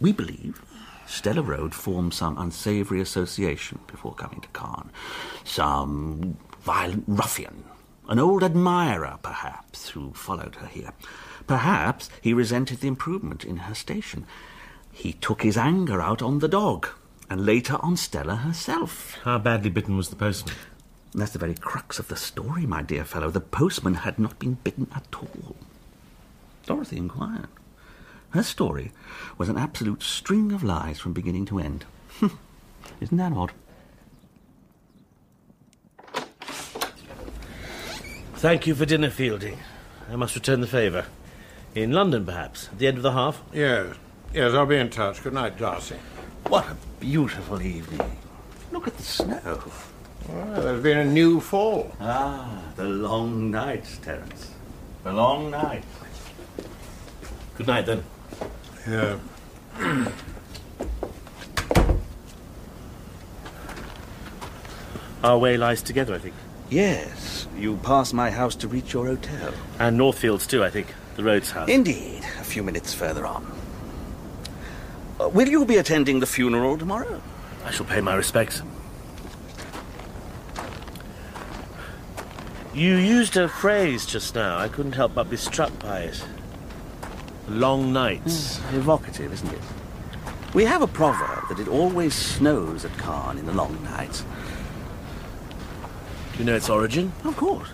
[0.00, 0.62] We believe
[1.06, 4.90] Stella Rode formed some unsavoury association before coming to Carne.
[5.44, 7.64] Some violent ruffian,
[8.08, 10.92] an old admirer, perhaps, who followed her here.
[11.46, 14.26] Perhaps he resented the improvement in her station.
[14.92, 16.88] He took his anger out on the dog,
[17.30, 19.16] and later on Stella herself.
[19.22, 20.54] How badly bitten was the postman?
[21.14, 23.30] That's the very crux of the story, my dear fellow.
[23.30, 25.56] The postman had not been bitten at all.
[26.66, 27.48] Dorothy inquired.
[28.30, 28.92] Her story
[29.38, 31.84] was an absolute string of lies from beginning to end.
[33.00, 33.52] Isn't that odd?
[38.36, 39.58] Thank you for dinner, Fielding.
[40.10, 41.06] I must return the favour.
[41.74, 43.42] In London, perhaps, at the end of the half?
[43.52, 43.96] Yes.
[44.32, 45.22] Yes, I'll be in touch.
[45.22, 45.96] Good night, Darcy.
[46.48, 48.16] What a beautiful evening.
[48.72, 49.62] Look at the snow.
[50.28, 51.94] Well, there's been a new fall.
[52.00, 54.50] Ah, the long nights, Terence.
[55.04, 55.86] The long nights.
[57.56, 58.04] Good night, then.
[65.24, 66.34] Our way lies together, I think.
[66.70, 69.52] Yes, you pass my house to reach your hotel.
[69.78, 70.94] And Northfields, too, I think.
[71.16, 71.68] The Rodes house.
[71.68, 73.50] Indeed, a few minutes further on.
[75.18, 77.20] Uh, will you be attending the funeral tomorrow?
[77.64, 78.62] I shall pay my respects.
[82.74, 84.58] You used a phrase just now.
[84.58, 86.22] I couldn't help but be struck by it.
[87.48, 88.58] Long nights.
[88.72, 89.60] Evocative, isn't it?
[90.54, 94.24] We have a proverb that it always snows at Carne in the long nights.
[96.32, 97.12] Do you know its origin?
[97.24, 97.68] Of course.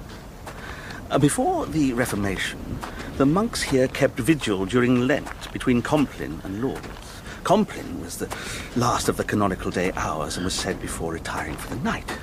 [1.10, 2.78] Uh, before the Reformation,
[3.16, 7.22] the monks here kept vigil during Lent between Compline and Lauds.
[7.44, 8.34] Compline was the
[8.76, 12.16] last of the canonical day hours and was said before retiring for the night.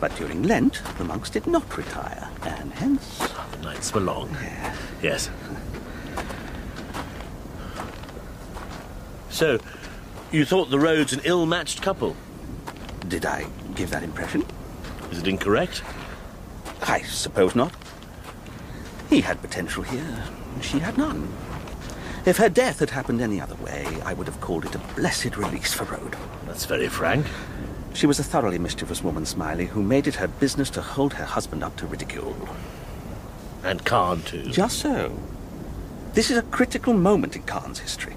[0.00, 3.18] But during Lent, the monks did not retire, and hence.
[3.52, 4.36] The nights were long.
[5.02, 5.30] Yes.
[9.36, 9.58] So,
[10.32, 12.16] you thought the Rodes an ill-matched couple?
[13.06, 13.44] Did I
[13.74, 14.46] give that impression?
[15.10, 15.82] Is it incorrect?
[16.80, 17.70] I suppose not.
[19.10, 20.24] He had potential here,
[20.62, 21.30] she had none.
[22.24, 25.36] If her death had happened any other way, I would have called it a blessed
[25.36, 26.16] release for Rhodes.
[26.46, 27.26] That's very frank.
[27.92, 31.26] She was a thoroughly mischievous woman, Smiley, who made it her business to hold her
[31.26, 32.48] husband up to ridicule.
[33.62, 34.44] And Carne, too.
[34.44, 35.14] Just so.
[36.14, 38.16] This is a critical moment in Carne's history.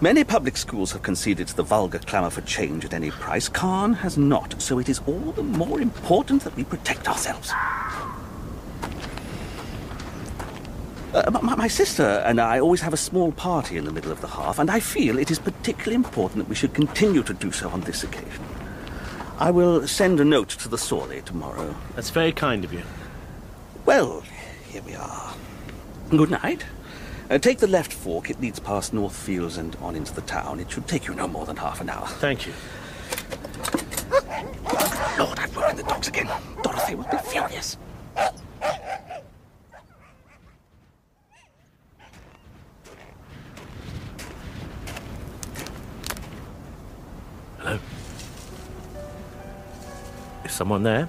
[0.00, 3.48] Many public schools have conceded to the vulgar clamour for change at any price.
[3.48, 7.50] Carne has not, so it is all the more important that we protect ourselves.
[11.12, 14.20] Uh, my, my sister and I always have a small party in the middle of
[14.20, 17.50] the half, and I feel it is particularly important that we should continue to do
[17.50, 18.44] so on this occasion.
[19.40, 21.74] I will send a note to the Sawley tomorrow.
[21.96, 22.82] That's very kind of you.
[23.84, 24.22] Well,
[24.68, 25.34] here we are.
[26.10, 26.64] Good night.
[27.30, 28.30] Uh, take the left fork.
[28.30, 30.60] It leads past Northfields and on into the town.
[30.60, 32.06] It should take you no more than half an hour.
[32.06, 32.54] Thank you.
[35.18, 36.30] Lord, I've woken the dogs again.
[36.62, 37.76] Dorothy will be furious.
[47.58, 47.78] Hello?
[50.44, 51.08] Is someone there?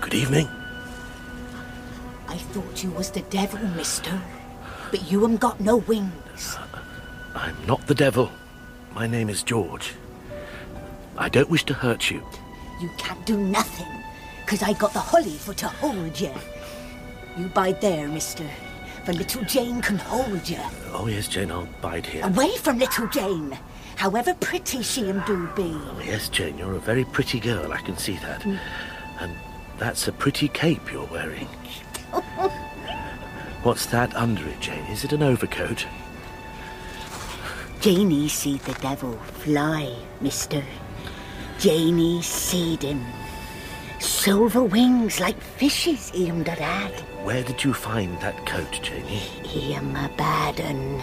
[0.00, 0.48] Good evening.
[2.30, 4.20] I thought you was the devil, mister.
[4.90, 6.56] But you 'em got no wings.
[7.34, 8.30] I'm not the devil.
[8.94, 9.94] My name is George.
[11.18, 12.22] I don't wish to hurt you.
[12.80, 13.92] You can't do nothing,
[14.46, 16.32] 'cause I got the holly for to hold you.
[17.36, 18.48] You bide there, mister,
[19.04, 20.60] for little Jane can hold you.
[20.92, 22.24] Oh, yes, Jane, I'll bide here.
[22.24, 23.58] Away from little Jane.
[24.00, 25.76] however pretty she am do be.
[25.76, 28.40] Oh, yes, Jane, you're a very pretty girl, I can see that.
[28.40, 28.58] Mm.
[29.20, 29.32] And
[29.78, 31.46] that's a pretty cape you're wearing.
[33.62, 34.84] What's that under it, Jane?
[34.86, 35.86] Is it an overcoat?
[37.80, 40.62] Janie see the devil fly, mister.
[41.58, 43.04] Janie seed him.
[43.98, 47.00] Silver wings like fishes he that.
[47.22, 49.28] Where did you find that coat, Janie?
[49.44, 51.02] He am a bad un.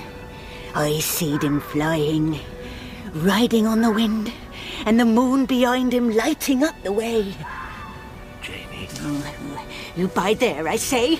[0.73, 2.39] I seed him flying,
[3.13, 4.31] riding on the wind,
[4.85, 7.35] and the moon behind him lighting up the way.
[8.41, 8.89] Janie.
[9.01, 9.65] Oh,
[9.95, 11.19] you bide there, I say.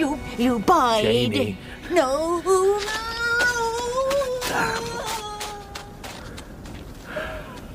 [0.00, 1.02] You, you bide.
[1.02, 1.58] Janie.
[1.90, 2.80] No, no.
[4.48, 4.84] Damn.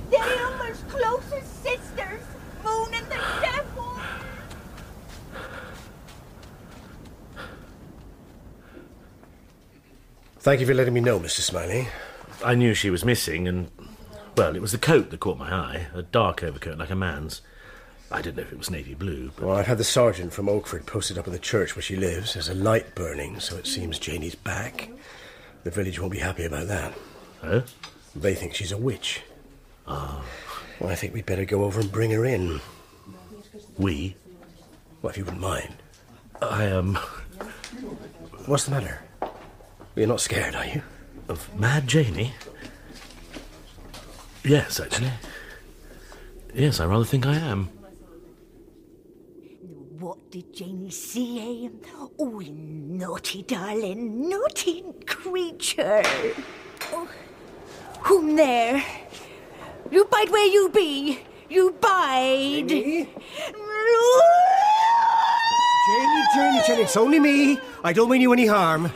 [0.09, 2.23] They are as close as sisters,
[2.63, 3.99] Moon and the devil.
[10.39, 11.41] Thank you for letting me know, Mr.
[11.41, 11.89] Smiley.
[12.43, 13.69] I knew she was missing, and,
[14.35, 15.87] well, it was the coat that caught my eye.
[15.93, 17.41] A dark overcoat, like a man's.
[18.15, 19.45] I didn't know if it was navy blue, but.
[19.45, 22.33] Well, I've had the sergeant from Oakford posted up in the church where she lives.
[22.33, 24.89] There's a light burning, so it seems Janie's back.
[25.65, 26.93] The village won't be happy about that.
[27.43, 27.63] Oh?
[28.15, 29.21] They think she's a witch.
[29.85, 30.23] Ah.
[30.79, 32.61] Well, I think we'd better go over and bring her in.
[33.77, 34.15] We?
[35.01, 35.75] Well, if you wouldn't mind.
[36.41, 36.95] I, um.
[38.45, 39.01] What's the matter?
[39.97, 40.81] You're not scared, are you?
[41.27, 42.33] Of Mad Janie?
[44.45, 45.11] Yes, actually.
[46.53, 47.69] Yes, I rather think I am.
[50.05, 51.69] What did Janie see, eh?
[52.19, 56.03] Oh, you naughty darling, naughty creature.
[56.93, 57.09] Oh,
[58.01, 58.83] whom there?
[59.89, 61.21] You bide where you be.
[61.49, 62.69] You bide.
[62.69, 63.09] Janie?
[65.87, 67.57] Janie, Janie, Janie, it's only me.
[67.83, 68.91] I don't mean you any harm.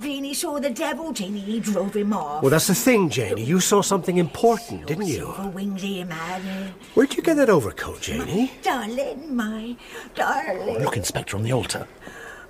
[0.00, 2.42] Janie saw the devil, Janie drove him off.
[2.42, 3.44] Well, that's the thing, Janie.
[3.44, 5.32] You saw something important, didn't you?
[5.34, 6.42] Silver wings eh, him had.
[6.94, 8.52] Where'd you get that overcoat, Janie?
[8.62, 9.76] Darling, my
[10.14, 10.76] darling.
[10.76, 11.86] Oh, look, Inspector, on the altar.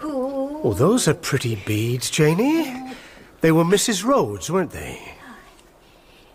[0.05, 0.61] Ooh.
[0.65, 2.95] Oh, those are pretty beads, Janie.
[3.41, 4.05] They were Mrs.
[4.05, 5.14] Rode's, weren't they?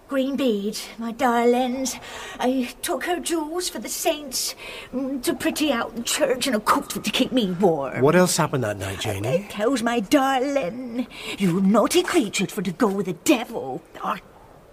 [0.10, 1.96] Green beads, my darlings.
[2.40, 4.56] I took her jewels for the saints
[4.92, 8.02] mm, to pretty out the church and a coat to keep me warm.
[8.02, 9.48] What else happened that night, Janie?
[9.54, 11.06] How's my darling?
[11.38, 13.84] You naughty creature for to go with the devil.
[14.04, 14.18] Oh,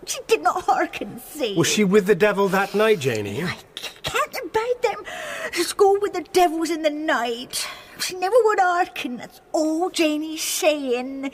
[0.07, 1.55] she did not hearken, see.
[1.55, 3.43] Was she with the devil that night, Janie?
[3.43, 3.57] I
[4.05, 5.05] can't abide them.
[5.53, 7.69] Just go with the devils in the night.
[8.01, 9.19] She never would hearken.
[9.19, 11.31] That's all Janie's saying.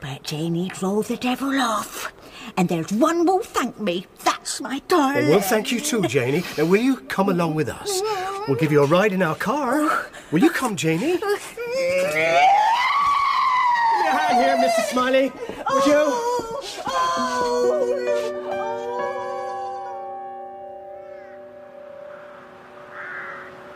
[0.00, 2.12] But Janie drove the devil off.
[2.56, 4.06] And there's one will thank me.
[4.24, 5.24] That's my darling.
[5.24, 6.42] Well, we'll thank you too, Janie.
[6.56, 8.02] Now, will you come along with us?
[8.46, 10.08] We'll give you a ride in our car.
[10.30, 11.18] Will you come, Janie?
[11.18, 11.30] Give me
[14.06, 14.82] a hand here, Mr.
[14.90, 15.32] Smiley.
[15.70, 16.20] Would you?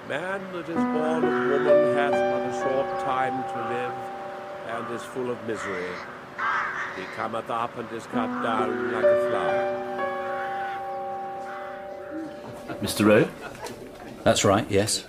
[0.09, 3.94] Man that is born of woman hath but a short time to live,
[4.68, 5.85] and is full of misery.
[6.98, 9.84] He cometh up and is cut down like a flower.
[12.82, 13.06] Mr.
[13.06, 13.30] Rode?
[14.24, 15.04] That's right, yes.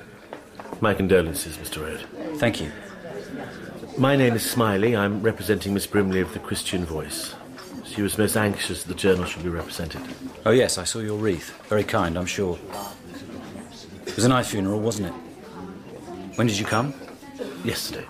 [0.82, 1.82] My condolences, Mr.
[1.82, 2.06] Rode.
[2.38, 2.72] Thank you.
[3.98, 4.96] My name is Smiley.
[4.96, 7.34] I'm representing Miss Brimley of the Christian Voice.
[7.86, 10.02] She was most anxious that the journal should be represented.
[10.46, 11.60] Oh, yes, I saw your wreath.
[11.70, 12.60] Very kind, I'm sure.
[14.06, 15.14] It was a nice funeral, wasn't it?
[16.38, 16.94] When did you come?
[17.64, 18.06] Yesterday.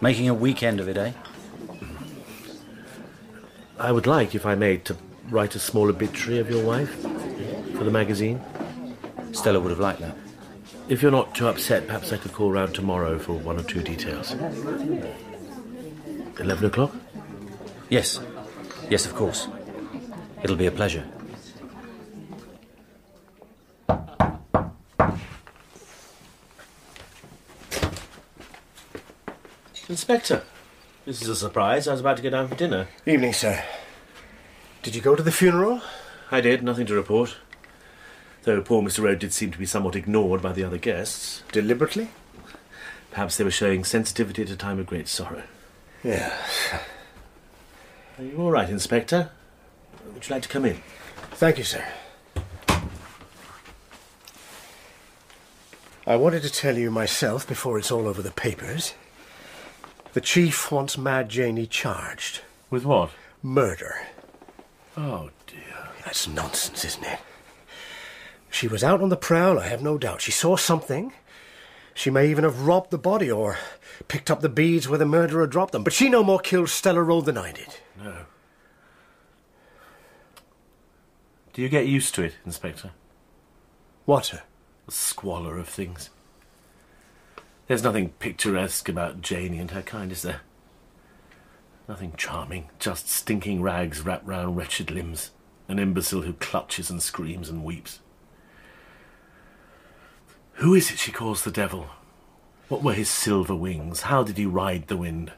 [0.00, 1.12] Making a weekend of it, eh?
[3.78, 4.96] I would like, if I may, to
[5.30, 7.00] write a small obituary of your wife
[7.76, 8.40] for the magazine.
[9.32, 10.16] Stella would have liked that.
[10.88, 13.82] If you're not too upset, perhaps I could call round tomorrow for one or two
[13.82, 14.32] details.
[16.38, 16.94] Eleven o'clock?
[17.88, 18.20] Yes.
[18.90, 19.48] Yes, of course.
[20.42, 21.04] It'll be a pleasure.
[29.88, 30.42] Inspector,
[31.06, 31.86] this is a surprise.
[31.88, 32.88] I was about to go down for dinner.
[33.06, 33.62] Evening, sir.
[34.82, 35.80] Did you go to the funeral?
[36.30, 37.36] I did, nothing to report.
[38.42, 39.04] Though poor Mr.
[39.04, 41.42] Rode did seem to be somewhat ignored by the other guests.
[41.52, 42.08] Deliberately?
[43.10, 45.44] Perhaps they were showing sensitivity at a time of great sorrow.
[46.02, 46.74] Yes.
[48.18, 49.30] Are you all right, Inspector?
[50.12, 50.82] Would you like to come in?
[51.32, 51.84] Thank you, sir.
[56.06, 58.94] I wanted to tell you myself before it's all over the papers.
[60.14, 62.40] The chief wants Mad Janie charged.
[62.70, 63.10] With what?
[63.42, 63.96] Murder.
[64.96, 65.88] Oh, dear.
[66.04, 67.18] That's nonsense, isn't it?
[68.48, 70.20] She was out on the prowl, I have no doubt.
[70.20, 71.12] She saw something.
[71.94, 73.58] She may even have robbed the body or
[74.06, 75.82] picked up the beads where the murderer dropped them.
[75.82, 77.76] But she no more killed Stella Rode than I did.
[78.00, 78.26] No.
[81.54, 82.92] Do you get used to it, Inspector?
[84.04, 84.32] What?
[84.86, 86.10] The squalor of things.
[87.66, 90.42] There's nothing picturesque about Janie and her kind, is there?
[91.88, 95.30] Nothing charming, just stinking rags wrapped round wretched limbs,
[95.68, 98.00] an imbecile who clutches and screams and weeps.
[100.54, 101.86] Who is it she calls the devil?
[102.68, 104.02] What were his silver wings?
[104.02, 105.32] How did he ride the wind?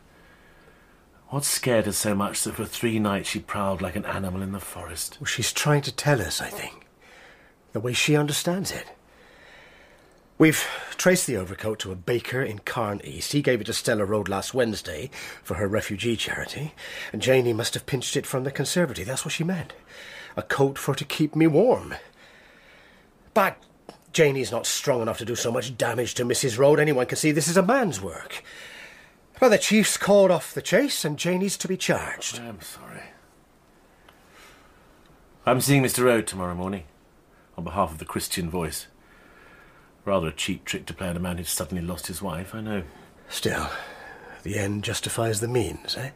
[1.28, 4.52] What scared her so much that for three nights she prowled like an animal in
[4.52, 5.18] the forest?
[5.20, 6.86] Well, she's trying to tell us, I think.
[7.72, 8.86] The way she understands it.
[10.38, 10.68] We've
[10.98, 13.32] traced the overcoat to a baker in Carne East.
[13.32, 15.10] He gave it to Stella Rode last Wednesday
[15.42, 16.74] for her refugee charity,
[17.10, 19.06] and Janie must have pinched it from the conservatory.
[19.06, 19.72] That's what she meant.
[20.36, 21.94] A coat for to keep me warm.
[23.32, 23.56] But
[24.12, 26.58] Janie's not strong enough to do so much damage to Mrs.
[26.58, 26.80] Rode.
[26.80, 28.44] Anyone can see this is a man's work.
[29.40, 32.40] Well, the chief's called off the chase, and Janie's to be charged.
[32.40, 33.04] I'm sorry.
[35.46, 36.04] I'm seeing Mr.
[36.04, 36.84] Rode tomorrow morning,
[37.56, 38.86] on behalf of the Christian Voice.
[40.06, 42.60] Rather a cheap trick to play on a man who's suddenly lost his wife, I
[42.60, 42.84] know.
[43.28, 43.68] Still,
[44.44, 46.10] the end justifies the means, eh?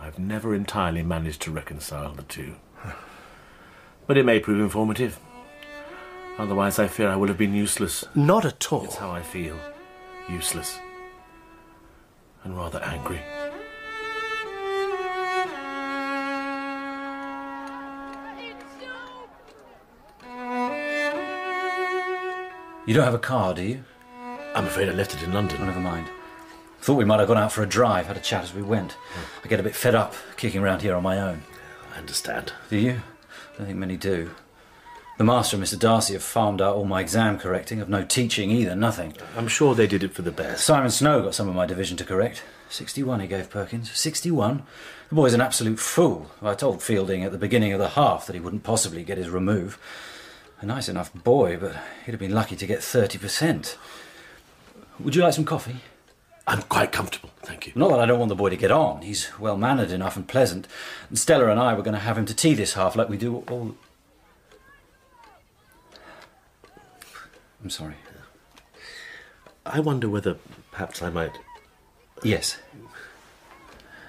[0.00, 2.56] I've never entirely managed to reconcile the two.
[4.06, 5.20] But it may prove informative.
[6.38, 8.06] Otherwise, I fear I will have been useless.
[8.14, 8.84] Not at all.
[8.84, 9.58] It's how I feel.
[10.30, 10.78] Useless.
[12.42, 13.20] And rather angry.
[22.90, 23.84] You don't have a car, do you?
[24.52, 25.58] I'm afraid I left it in London.
[25.60, 26.08] Oh, never mind.
[26.80, 28.94] Thought we might have gone out for a drive, had a chat as we went.
[28.94, 29.20] Hmm.
[29.44, 31.44] I get a bit fed up kicking around here on my own.
[31.94, 32.52] I understand.
[32.68, 32.90] Do you?
[33.54, 34.32] I don't think many do.
[35.18, 35.78] The master and Mr.
[35.78, 37.80] Darcy have farmed out all my exam correcting.
[37.80, 39.14] I've no teaching either, nothing.
[39.36, 40.64] I'm sure they did it for the best.
[40.64, 42.42] Simon Snow got some of my division to correct.
[42.70, 43.92] 61 he gave Perkins.
[43.92, 44.64] 61?
[45.10, 46.32] The boy's an absolute fool.
[46.42, 49.30] I told Fielding at the beginning of the half that he wouldn't possibly get his
[49.30, 49.78] remove.
[50.60, 53.76] A nice enough boy, but he'd have been lucky to get 30%.
[54.98, 55.76] Would you like some coffee?
[56.46, 57.72] I'm quite comfortable, thank you.
[57.74, 59.02] Not that I don't want the boy to get on.
[59.02, 60.66] He's well mannered enough and pleasant.
[61.08, 63.16] And Stella and I were going to have him to tea this half like we
[63.16, 63.74] do all.
[67.62, 67.94] I'm sorry.
[69.64, 70.36] I wonder whether
[70.72, 71.38] perhaps I might.
[72.22, 72.58] Yes.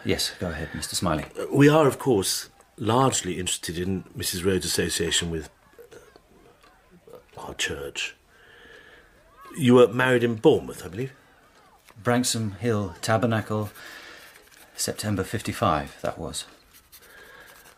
[0.04, 0.96] Yes, go ahead, Mr.
[0.96, 1.26] Smiley.
[1.54, 4.44] We are, of course, largely interested in Mrs.
[4.44, 5.50] Rode's association with
[7.42, 8.16] our church.
[9.58, 11.14] You were married in Bournemouth, I believe?
[12.02, 13.70] Branksome Hill Tabernacle,
[14.76, 16.46] September 55, that was.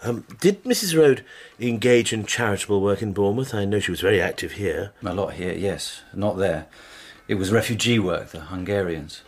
[0.01, 0.97] Um, did Mrs.
[0.97, 1.24] Rode
[1.59, 3.53] engage in charitable work in Bournemouth?
[3.53, 4.91] I know she was very active here.
[5.03, 6.01] A lot here, yes.
[6.14, 6.68] Not there.
[7.28, 9.22] It was refugee work, the Hungarians.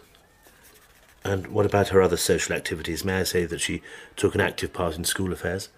[1.23, 3.05] And what about her other social activities?
[3.05, 3.81] May I say that she
[4.15, 5.69] took an active part in school affairs?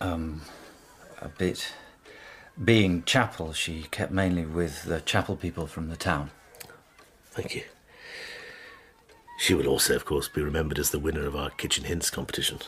[0.00, 0.42] Um,
[1.20, 1.72] a bit.
[2.62, 6.30] Being chapel, she kept mainly with the chapel people from the town.
[7.30, 7.62] Thank you.
[9.38, 12.58] She will also, of course, be remembered as the winner of our Kitchen Hints competition.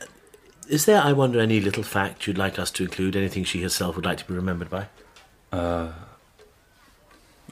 [0.00, 0.06] Uh,
[0.68, 3.14] Is there, I wonder, any little fact you'd like us to include?
[3.14, 4.88] Anything she herself would like to be remembered by?
[5.52, 5.92] Uh,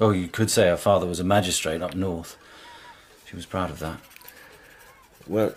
[0.00, 2.36] oh, you could say her father was a magistrate up north.
[3.26, 4.00] She was proud of that.
[5.28, 5.54] Well,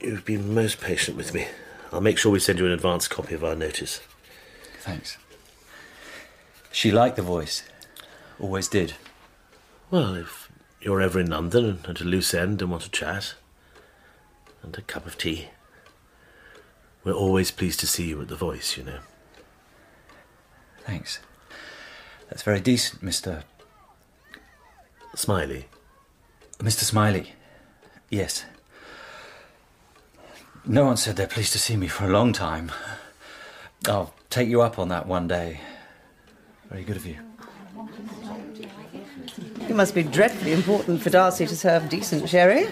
[0.00, 1.46] you've been most patient with me.
[1.92, 4.00] I'll make sure we send you an advance copy of our notice.
[4.80, 5.18] Thanks.
[6.72, 7.62] She liked the voice.
[8.38, 8.94] Always did.
[9.90, 13.34] Well, if you're ever in London and at a loose end and want to chat,
[14.62, 15.48] and a cup of tea,
[17.04, 18.98] we're always pleased to see you at the Voice, you know.
[20.84, 21.20] Thanks.
[22.28, 23.44] That's very decent, Mr.
[25.14, 25.66] Smiley.
[26.58, 26.82] Mr.
[26.82, 27.32] Smiley.
[28.10, 28.44] Yes.
[30.68, 32.72] No one said they're pleased to see me for a long time.
[33.86, 35.60] I'll take you up on that one day.
[36.68, 37.18] Very good of you.
[39.68, 42.66] It must be dreadfully important for Darcy to serve decent sherry.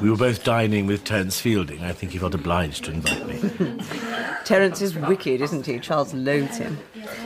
[0.00, 1.82] We were both dining with Terence Fielding.
[1.82, 3.78] I think he felt obliged to invite me.
[4.44, 5.78] Terence is wicked, isn't he?
[5.80, 6.78] Charles loathes him.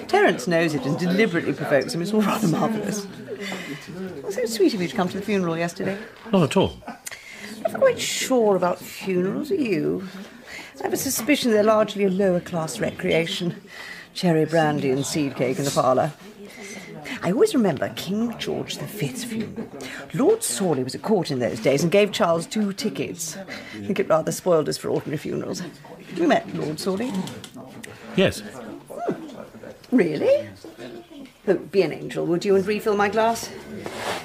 [0.09, 2.03] Terence knows it and deliberately provokes him.
[2.03, 3.07] It's all rather marvellous.
[3.39, 5.99] It was so sweet of you to come to the funeral yesterday.
[6.33, 6.83] Not at all.
[7.65, 10.07] I'm not quite sure about funerals, are you?
[10.81, 13.63] I have a suspicion they're largely a lower class recreation.
[14.15, 16.13] Cherry brandy and seed cake in the parlour.
[17.23, 19.69] I always remember King George V's funeral.
[20.13, 23.37] Lord Sawley was at court in those days and gave Charles two tickets.
[23.37, 25.63] I think it rather spoiled us for ordinary funerals.
[26.15, 27.13] You met Lord Sawley?
[28.17, 28.41] Yes.
[28.41, 29.97] Hmm.
[29.97, 30.49] Really?
[31.47, 33.51] Oh, be an angel, would you, and refill my glass?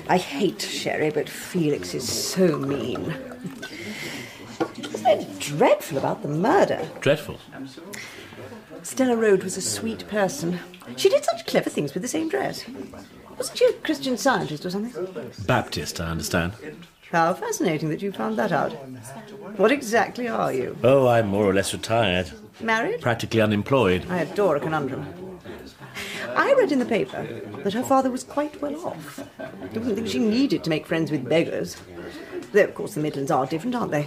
[0.07, 3.15] I hate sherry, but Felix is so mean.
[4.77, 6.89] Isn't dreadful about the murder.
[7.01, 7.39] Dreadful.
[8.83, 10.59] Stella Rode was a sweet person.
[10.95, 12.65] She did such clever things with the same dress.
[13.37, 15.31] Wasn't she a Christian scientist or something?
[15.45, 16.53] Baptist, I understand.
[17.11, 18.71] How fascinating that you found that out.
[19.57, 20.77] What exactly are you?
[20.83, 22.31] Oh, I'm more or less retired.
[22.59, 23.01] Married?
[23.01, 24.05] Practically unemployed.
[24.09, 25.05] I adore a conundrum.
[26.35, 27.23] I read in the paper
[27.63, 29.23] that her father was quite well off.
[29.39, 31.77] I didn't think she needed to make friends with beggars.
[32.51, 34.03] Though, of course, the Midlands are different, aren't they?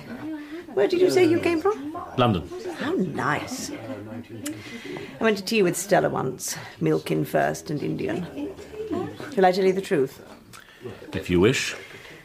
[0.75, 1.97] Where did you say you came from?
[2.17, 2.49] London.
[2.79, 3.71] How nice.
[3.71, 8.27] I went to tea with Stella once, milk in first and Indian.
[9.35, 10.23] Shall I tell you the truth?
[11.13, 11.75] If you wish.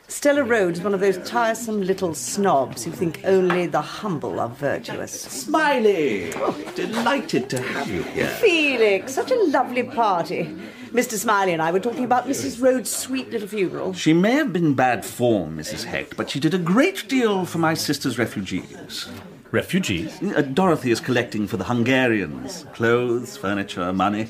[0.07, 4.49] Stella Rode, is one of those tiresome little snobs who think only the humble are
[4.49, 5.19] virtuous.
[5.19, 6.31] Smiley!
[6.35, 8.27] Oh, Delighted to have you here.
[8.27, 10.55] Felix, such a lovely party.
[10.95, 11.17] Mr.
[11.17, 12.61] Smiley and I were talking about Mrs.
[12.61, 13.91] Rode's sweet little funeral.
[13.91, 15.83] She may have been bad form, Mrs.
[15.83, 19.09] Hecht, but she did a great deal for my sister's refugees.
[19.51, 20.21] Refugees?
[20.23, 24.23] Uh, Dorothy is collecting for the Hungarians clothes, furniture, money.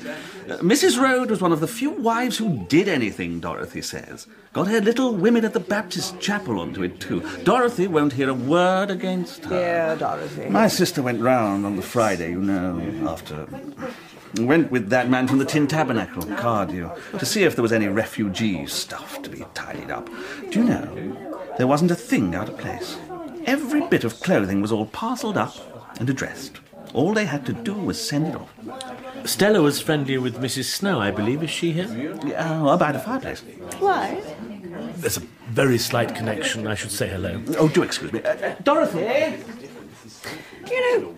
[0.48, 1.00] Uh, Mrs.
[1.00, 4.26] Rhodes was one of the few wives who did anything, Dorothy says.
[4.52, 7.22] Got her little women at the Baptist chapel onto it, too.
[7.44, 9.50] Dorothy won't hear a word against her.
[9.50, 10.48] Dear Dorothy.
[10.48, 13.46] My sister went round on the Friday, you know, after.
[14.38, 17.88] Went with that man from the Tin Tabernacle, Cardew, to see if there was any
[17.88, 20.08] refugee stuff to be tidied up.
[20.50, 22.96] Do you know, there wasn't a thing out of place.
[23.46, 25.54] Every bit of clothing was all parcelled up
[25.98, 26.60] and addressed.
[26.92, 28.52] All they had to do was send it off.
[29.26, 30.64] Stella was friendly with Mrs.
[30.64, 31.42] Snow, I believe.
[31.42, 32.18] Is she here?
[32.24, 33.42] Yeah, about the fireplace.
[33.78, 34.22] Why?
[34.96, 36.66] There's a very slight connection.
[36.66, 37.42] I should say hello.
[37.58, 38.22] Oh, do excuse me.
[38.22, 39.42] Uh, Dorothy!
[40.70, 41.14] You know,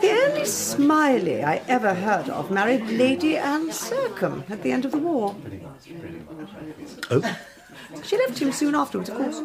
[0.00, 4.92] the only Smiley I ever heard of married Lady Anne Sercombe at the end of
[4.92, 5.34] the war.
[7.10, 7.36] Oh?
[8.04, 9.42] She left him soon afterwards, of course.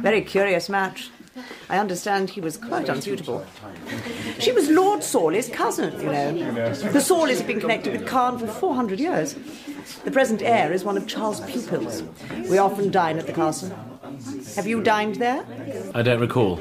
[0.00, 1.10] Very curious match.
[1.70, 3.44] I understand he was quite unsuitable.
[4.38, 6.74] She was Lord Sawley's cousin, you know.
[6.74, 9.34] The Sawleys have been connected with Carne for 400 years.
[10.04, 12.02] The present heir is one of Charles' pupils.
[12.50, 13.70] We often dine at the castle.
[14.56, 15.44] Have you dined there?
[15.94, 16.60] I don't recall.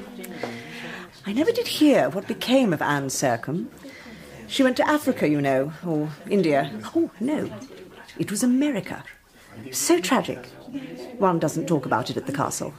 [1.25, 3.67] I never did hear what became of Anne Sercombe.
[4.47, 6.71] She went to Africa, you know, or India.
[6.95, 7.49] Oh, no.
[8.17, 9.03] It was America.
[9.71, 10.45] So tragic.
[11.19, 12.73] One doesn't talk about it at the castle.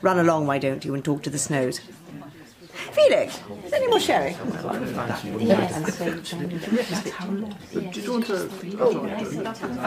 [0.00, 1.80] Run along, why don't you, and talk to the Snows.
[2.92, 4.36] Felix, is there any more sherry?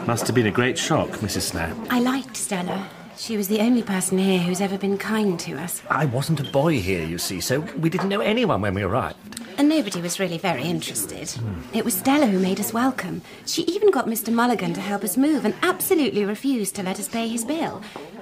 [0.05, 1.41] Must have been a great shock, Mrs.
[1.41, 1.88] Snow.
[1.89, 2.89] I liked Stella.
[3.20, 5.82] She was the only person here who's ever been kind to us.
[5.89, 9.17] I wasn't a boy here, you see, so we didn't know anyone when we arrived.
[9.57, 11.30] And nobody was really very interested.
[11.30, 11.59] Hmm.
[11.76, 13.22] It was Stella who made us welcome.
[13.45, 14.32] She even got Mr.
[14.32, 17.82] Mulligan to help us move and absolutely refused to let us pay his bill.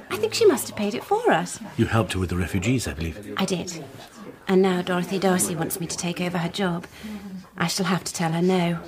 [0.10, 1.60] I think she must have paid it for us.
[1.78, 3.36] You helped her with the refugees, I believe.
[3.38, 3.86] I did.
[4.48, 6.88] And now Dorothy Darcy wants me to take over her job.
[7.56, 8.80] I shall have to tell her no.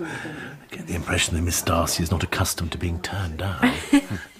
[0.00, 3.72] I get the impression that Miss Darcy is not accustomed to being turned down.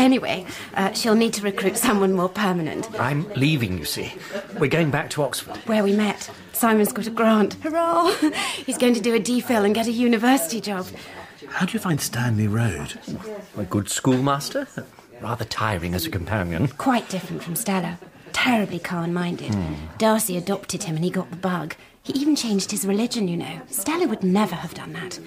[0.00, 2.88] Anyway, uh, she'll need to recruit someone more permanent.
[2.98, 4.14] I'm leaving, you see.
[4.58, 5.58] We're going back to Oxford.
[5.66, 6.30] Where we met.
[6.54, 7.54] Simon's got a grant.
[7.62, 8.10] Hurrah!
[8.64, 10.86] He's going to do a DPhil and get a university job.
[11.48, 12.98] How do you find Stanley Rode?
[13.58, 14.66] A good schoolmaster.
[15.20, 16.68] Rather tiring as a companion.
[16.68, 17.98] Quite different from Stella.
[18.32, 19.54] Terribly Carne minded.
[19.98, 21.74] Darcy adopted him and he got the bug.
[22.02, 23.60] He even changed his religion, you know.
[23.68, 25.18] Stella would never have done that.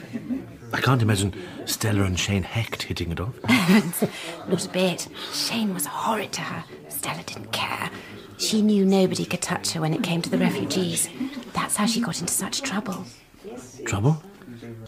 [0.73, 1.33] I can't imagine
[1.65, 3.35] Stella and Shane Hecht hitting it off.
[4.49, 5.07] Not a bit.
[5.31, 6.63] Shane was horrid to her.
[6.89, 7.91] Stella didn't care.
[8.39, 11.09] She knew nobody could touch her when it came to the refugees.
[11.53, 13.05] That's how she got into such trouble.
[13.85, 14.21] Trouble?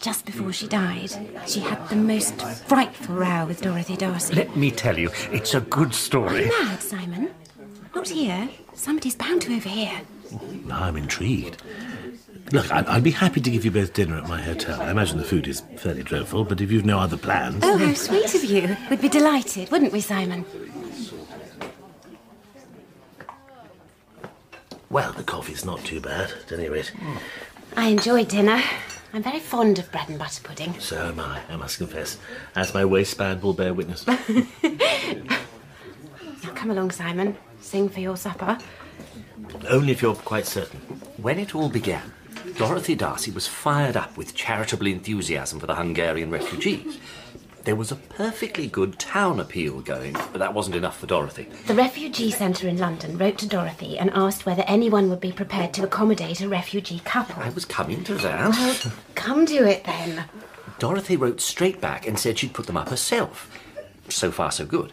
[0.00, 1.12] Just before she died,
[1.46, 4.34] she had the most frightful row with Dorothy Darcy.
[4.34, 6.48] Let me tell you, it's a good story.
[6.48, 7.30] Mad, Simon.
[7.94, 8.48] Not here.
[8.74, 10.00] Somebody's bound to overhear.
[10.64, 11.62] Now I'm intrigued.
[12.52, 14.80] Look, I'd be happy to give you both dinner at my hotel.
[14.80, 17.60] I imagine the food is fairly dreadful, but if you've no other plans.
[17.62, 18.76] Oh, how sweet of you.
[18.88, 20.44] We'd be delighted, wouldn't we, Simon?
[24.90, 26.92] Well, the coffee's not too bad, at any rate.
[27.76, 28.62] I enjoyed dinner.
[29.12, 30.78] I'm very fond of bread and butter pudding.
[30.78, 32.18] So am I, I must confess.
[32.54, 34.06] As my waistband will bear witness.
[36.44, 37.36] Now come along, Simon.
[37.60, 38.56] Sing for your supper.
[39.68, 40.80] Only if you're quite certain.
[41.16, 42.12] When it all began,
[42.56, 46.98] Dorothy Darcy was fired up with charitable enthusiasm for the Hungarian refugees.
[47.64, 51.48] There was a perfectly good town appeal going, but that wasn't enough for Dorothy.
[51.66, 55.74] The refugee centre in London wrote to Dorothy and asked whether anyone would be prepared
[55.74, 57.42] to accommodate a refugee couple.
[57.42, 58.50] I was coming to that.
[58.50, 60.26] Well, come to it then.
[60.78, 63.50] Dorothy wrote straight back and said she'd put them up herself.
[64.08, 64.92] So far, so good.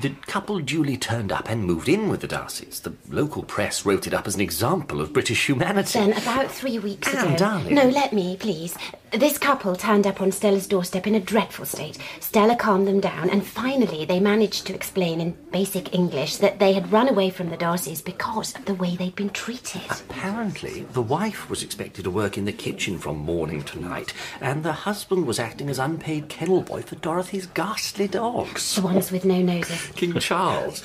[0.00, 2.82] The couple duly turned up and moved in with the Darcys.
[2.82, 5.98] The local press wrote it up as an example of British humanity.
[6.00, 7.36] Then, about three weeks Anne, ago.
[7.36, 7.74] darling.
[7.74, 8.76] No, let me, please.
[9.14, 11.98] This couple turned up on Stella's doorstep in a dreadful state.
[12.18, 16.72] Stella calmed them down, and finally they managed to explain in basic English that they
[16.72, 19.82] had run away from the Darcys because of the way they'd been treated.
[19.88, 24.64] Apparently, the wife was expected to work in the kitchen from morning to night, and
[24.64, 28.74] the husband was acting as unpaid kennel boy for Dorothy's ghastly dogs.
[28.74, 29.92] The ones with no noses.
[29.94, 30.82] King Charles.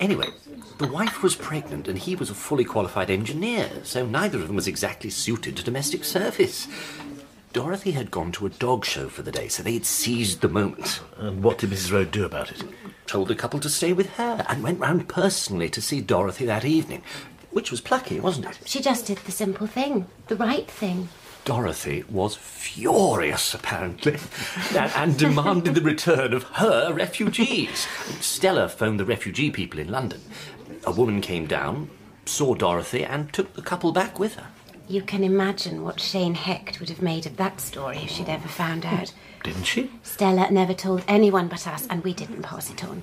[0.00, 0.26] Anyway,
[0.78, 4.56] the wife was pregnant and he was a fully qualified engineer, so neither of them
[4.56, 6.66] was exactly suited to domestic service.
[7.52, 10.48] Dorothy had gone to a dog show for the day, so they had seized the
[10.48, 11.00] moment.
[11.18, 11.92] And what did Mrs.
[11.92, 12.64] Rode do about it?
[13.06, 16.64] Told the couple to stay with her and went round personally to see Dorothy that
[16.64, 17.02] evening,
[17.50, 18.58] which was plucky, wasn't it?
[18.64, 21.10] She just did the simple thing, the right thing.
[21.44, 24.16] Dorothy was furious, apparently,
[24.74, 27.86] and, and demanded the return of her refugees.
[28.20, 30.22] Stella phoned the refugee people in London.
[30.86, 31.90] A woman came down,
[32.24, 34.46] saw Dorothy, and took the couple back with her.
[34.92, 38.46] You can imagine what Shane Hecht would have made of that story if she'd ever
[38.46, 39.14] found out.
[39.42, 39.90] Didn't she?
[40.02, 43.02] Stella never told anyone but us, and we didn't pass it on.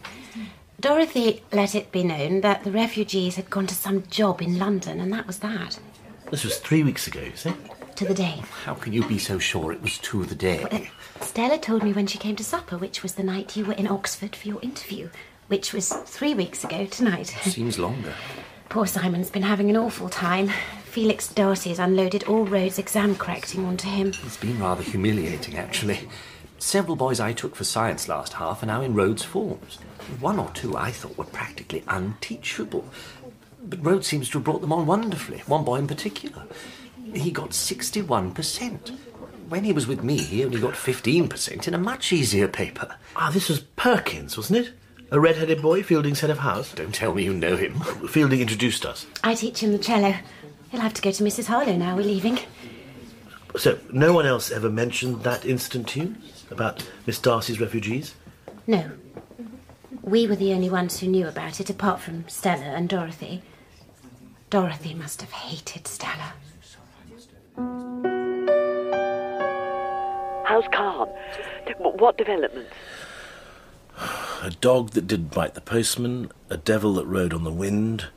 [0.79, 4.99] Dorothy let it be known that the refugees had gone to some job in London,
[4.99, 5.79] and that was that.
[6.29, 7.55] This was three weeks ago, you say?
[7.95, 8.43] To the day.
[8.65, 10.91] How can you be so sure it was to the day?
[11.21, 13.87] Stella told me when she came to supper, which was the night you were in
[13.87, 15.09] Oxford for your interview,
[15.47, 17.35] which was three weeks ago tonight.
[17.41, 18.13] Seems longer.
[18.69, 20.51] Poor Simon's been having an awful time.
[20.89, 24.07] Felix Darcy has unloaded all Rode's exam correcting onto him.
[24.07, 26.09] It's been rather humiliating, actually.
[26.57, 29.75] Several boys I took for science last half are now in Rode forms.
[30.19, 32.85] One or two I thought were practically unteachable.
[33.63, 36.47] But Rhodes seems to have brought them on wonderfully, one boy in particular.
[37.13, 38.97] He got 61%.
[39.47, 42.95] When he was with me, he only got 15% in a much easier paper.
[43.15, 44.73] Ah, this was Perkins, wasn't it?
[45.11, 46.73] A red-headed boy, Fielding's head of house.
[46.73, 47.79] Don't tell me you know him.
[48.09, 49.05] Fielding introduced us.
[49.23, 50.15] I teach him the cello.
[50.71, 51.47] He'll have to go to Mrs.
[51.47, 52.39] Harlow now, we're leaving.
[53.57, 56.15] So, no one else ever mentioned that incident to you?
[56.51, 58.15] About Miss Darcy's refugees?
[58.67, 58.91] No.
[60.03, 63.41] We were the only ones who knew about it, apart from Stella and Dorothy.
[64.49, 66.33] Dorothy must have hated Stella.
[70.45, 71.09] How's Carne?
[71.77, 72.71] What developments?
[74.41, 78.09] A dog that didn't bite the postman, a devil that rode on the wind, and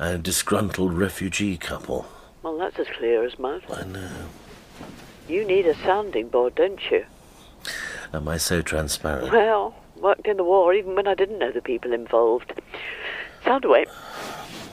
[0.00, 2.06] a disgruntled refugee couple.
[2.42, 3.62] Well, that's as clear as mud.
[3.70, 4.10] I know.
[5.28, 7.04] You need a sounding board, don't you?
[8.14, 9.30] Am I so transparent?
[9.30, 12.54] Well, worked in the war even when I didn't know the people involved.
[13.44, 13.84] Sound away.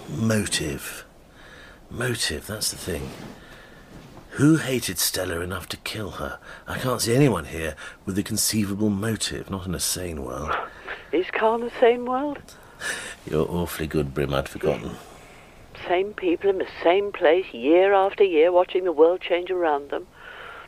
[0.09, 1.03] Motive.
[1.91, 3.09] Motive, that's the thing.
[4.31, 6.39] Who hated Stella enough to kill her?
[6.67, 7.75] I can't see anyone here
[8.05, 10.55] with a conceivable motive, not in a sane world.
[11.11, 12.39] Is Carne a sane world?
[13.29, 14.95] You're awfully good, Brim, I'd forgotten.
[15.87, 20.07] Same people in the same place year after year, watching the world change around them.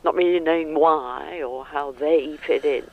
[0.04, 2.90] Not really knowing why or how they fit in.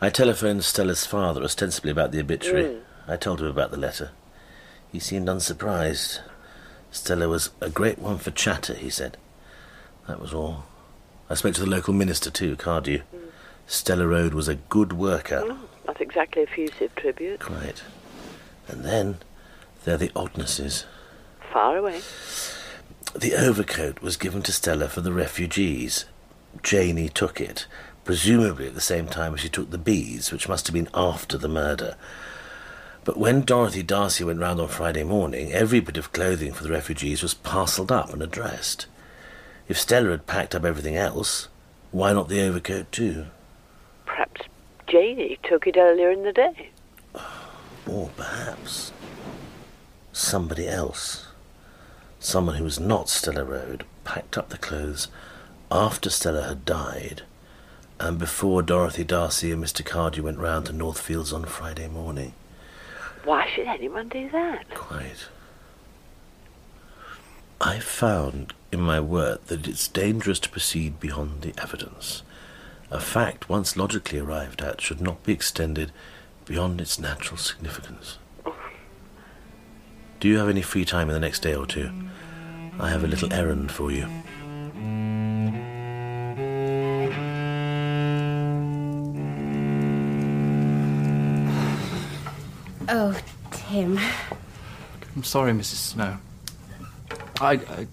[0.00, 2.64] I telephoned Stella's father ostensibly about the obituary.
[2.64, 2.80] Mm.
[3.06, 4.10] I told him about the letter.
[4.90, 6.20] He seemed unsurprised.
[6.90, 9.16] Stella was a great one for chatter, he said.
[10.08, 10.64] That was all.
[11.28, 13.02] I spoke to the local minister too, Cardew.
[13.66, 15.42] Stella Rode was a good worker.
[15.44, 17.40] Oh, not exactly effusive tribute.
[17.40, 17.82] Quite.
[18.68, 19.18] And then
[19.86, 20.84] there are the oddnesses.
[21.52, 22.00] Far away.
[23.14, 26.06] The overcoat was given to Stella for the refugees.
[26.60, 27.68] Janie took it,
[28.04, 31.38] presumably at the same time as she took the beads, which must have been after
[31.38, 31.94] the murder.
[33.04, 36.72] But when Dorothy Darcy went round on Friday morning, every bit of clothing for the
[36.72, 38.86] refugees was parcelled up and addressed.
[39.68, 41.46] If Stella had packed up everything else,
[41.92, 43.26] why not the overcoat too?
[44.04, 44.42] Perhaps
[44.88, 46.70] Janie took it earlier in the day.
[47.86, 48.90] Or perhaps
[50.16, 51.26] somebody else,
[52.18, 55.08] someone who was not Stella Rode, packed up the clothes
[55.70, 57.22] after Stella had died
[58.00, 59.84] and before Dorothy Darcy and Mr.
[59.84, 62.32] Cardew went round to Northfields on Friday morning.
[63.24, 64.68] Why should anyone do that?
[64.70, 65.28] Quite.
[67.60, 72.22] I found in my work that it's dangerous to proceed beyond the evidence.
[72.90, 75.90] A fact once logically arrived at should not be extended
[76.44, 78.18] beyond its natural significance.
[80.18, 81.90] Do you have any free time in the next day or two?
[82.78, 84.06] I have a little errand for you.
[92.88, 93.18] Oh,
[93.50, 93.98] Tim.
[95.16, 95.74] I'm sorry, Mrs.
[95.74, 96.18] Snow.
[97.40, 97.86] I, I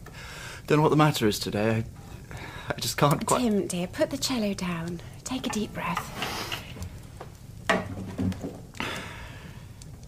[0.67, 1.83] don't know what the matter is today.
[2.31, 3.41] I, I just can't quite.
[3.41, 5.01] Tim, dear, put the cello down.
[5.23, 6.09] Take a deep breath.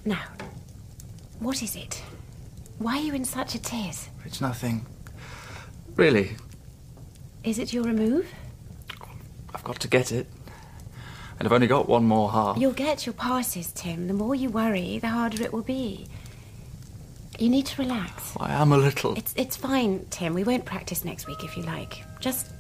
[0.06, 0.22] Now,
[1.40, 2.02] what is it?
[2.78, 4.10] Why are you in such a tears?
[4.26, 4.86] It's nothing.
[5.96, 6.36] Really,
[7.44, 8.28] Is it your remove?
[9.54, 10.28] I've got to get it.
[11.40, 12.58] And I've only got one more half.
[12.58, 14.08] You'll get your passes, Tim.
[14.08, 16.08] The more you worry, the harder it will be.
[17.40, 18.34] You need to relax.
[18.38, 19.16] Oh, I am a little.
[19.18, 20.34] It's it's fine, Tim.
[20.34, 22.04] We won't practice next week if you like.
[22.20, 22.52] Just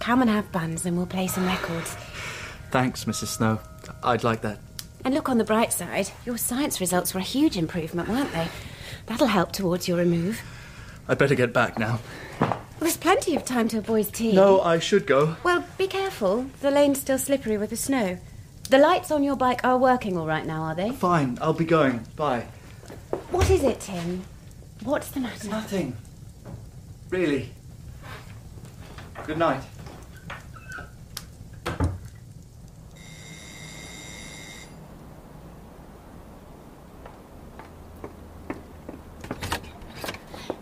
[0.00, 1.94] come and have buns and we'll play some records.
[2.70, 3.28] Thanks, Mrs.
[3.28, 3.58] Snow.
[4.02, 4.58] I'd like that.
[5.04, 6.10] And look on the bright side.
[6.24, 8.48] Your science results were a huge improvement, weren't they?
[9.06, 10.42] That'll help towards your remove.
[11.08, 12.00] I'd better get back now.
[12.80, 14.32] There's plenty of time till boys' tea.
[14.32, 15.36] No, I should go.
[15.44, 16.46] Well, be careful.
[16.60, 18.18] The lane's still slippery with the snow.
[18.68, 20.90] The lights on your bike are working all right now, are they?
[20.90, 22.04] Fine, I'll be going.
[22.16, 22.46] Bye.
[23.30, 24.24] What is it, Tim?
[24.82, 25.48] What's the matter?
[25.48, 25.96] Nothing.
[27.10, 27.50] Really.
[29.24, 29.62] Good night.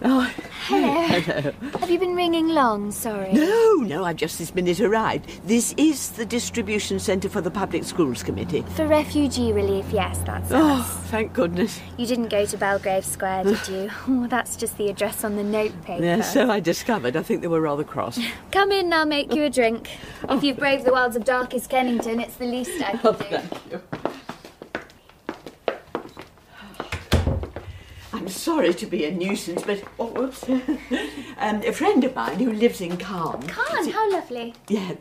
[0.06, 0.30] Oh,
[0.66, 1.02] Hello.
[1.20, 1.52] hello.
[1.80, 2.90] Have you been ringing long?
[2.92, 3.32] Sorry.
[3.32, 5.28] No, no, I've just this minute arrived.
[5.46, 8.62] This is the distribution centre for the Public Schools Committee.
[8.76, 10.90] For refugee relief, yes, that's Oh, us.
[11.10, 11.80] thank goodness.
[11.96, 13.90] You didn't go to Belgrave Square, did you?
[14.08, 16.04] Oh, that's just the address on the notepaper.
[16.04, 17.16] Yeah, so I discovered.
[17.16, 18.18] I think they were rather cross.
[18.50, 19.90] Come in, I'll make you a drink.
[20.28, 23.48] If you've braved the wilds of darkest Kennington, it's the least I can Oh, can
[23.70, 23.80] do.
[28.24, 30.48] I'm sorry to be a nuisance, but oh, whoops.
[31.38, 33.46] um, a friend of mine who lives in Carne.
[33.46, 34.54] Carne, how lovely.
[34.66, 34.94] Yeah.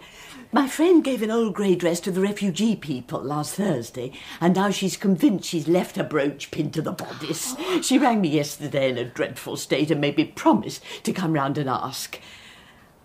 [0.52, 4.12] My friend gave an old grey dress to the refugee people last Thursday,
[4.42, 7.56] and now she's convinced she's left her brooch pinned to the bodice.
[7.82, 11.58] She rang me yesterday in a dreadful state and made me promise to come round
[11.58, 12.20] and ask.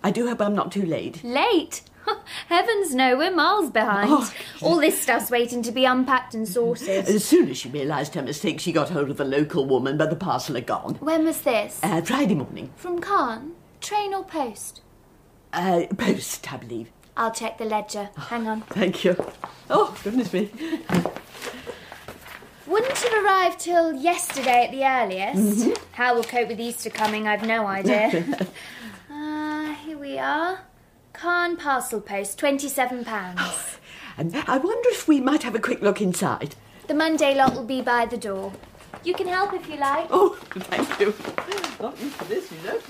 [0.03, 1.22] I do hope I'm not too late.
[1.24, 1.82] Late?
[2.49, 4.09] Heavens no, we're miles behind.
[4.11, 4.32] Oh.
[4.62, 7.07] All this stuff's waiting to be unpacked and sorted.
[7.07, 10.09] As soon as she realised her mistake, she got hold of the local woman, but
[10.09, 10.94] the parcel had gone.
[11.01, 11.80] When was this?
[11.82, 12.70] Uh, Friday morning.
[12.76, 13.53] From Carne?
[13.82, 14.80] Train or post?
[15.53, 16.90] Uh, post, I believe.
[17.16, 18.09] I'll check the ledger.
[18.16, 18.62] Hang on.
[18.62, 19.14] Thank you.
[19.68, 20.51] Oh, goodness me.
[22.66, 25.66] Wouldn't have arrived till yesterday at the earliest.
[25.66, 25.78] Mhm.
[25.92, 28.24] How we'll cope with Easter coming, I've no idea.
[30.09, 30.61] Here we are.
[31.12, 33.04] Carne parcel post, £27.
[34.16, 36.56] And I wonder if we might have a quick look inside.
[36.86, 38.54] the Monday lot will be by the door.
[39.04, 40.06] You can help if you like.
[40.11, 41.14] Oh, thank you.
[41.78, 42.80] Not used to this, you know.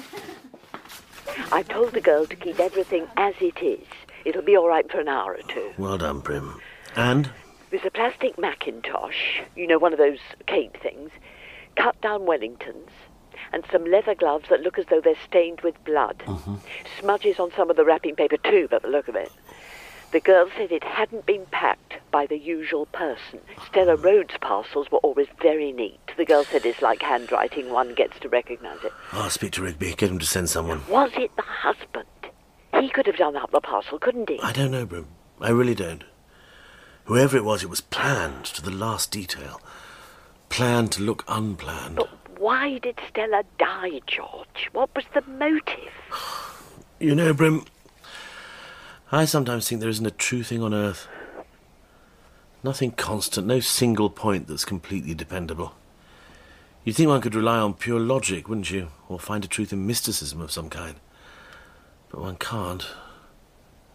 [1.50, 3.84] I told the girl to keep everything as it is.
[4.24, 5.72] It'll be all right for an hour or two.
[5.76, 6.60] Well done, Brim.
[6.94, 7.30] And?
[7.70, 11.10] There's a plastic Macintosh, you know, one of those cape things,
[11.74, 12.90] cut down Wellingtons,
[13.52, 16.22] and some leather gloves that look as though they're stained with blood.
[16.26, 16.56] Uh-huh.
[17.00, 19.32] Smudges on some of the wrapping paper, too, by the look of it.
[20.10, 23.40] The girl said it hadn't been packed by the usual person.
[23.66, 26.00] Stella Rode's parcels were always very neat.
[26.16, 28.92] The girl said it's like handwriting, one gets to recognise it.
[29.12, 30.80] Oh, I'll speak to Rigby, get him to send someone.
[30.88, 32.06] Was it the husband?
[32.80, 34.40] He could have done up the parcel, couldn't he?
[34.40, 35.08] I don't know, Brim.
[35.42, 36.04] I really don't.
[37.04, 39.60] Whoever it was, it was planned to the last detail.
[40.48, 42.00] Planned to look unplanned.
[42.38, 44.68] Why did Stella die, George?
[44.72, 45.92] What was the motive?
[47.00, 47.64] You know, Brim,
[49.12, 51.06] I sometimes think there isn't a true thing on earth.
[52.64, 55.76] Nothing constant, no single point that's completely dependable.
[56.82, 58.88] You'd think one could rely on pure logic, wouldn't you?
[59.08, 60.96] Or find a truth in mysticism of some kind.
[62.10, 62.84] But one can't.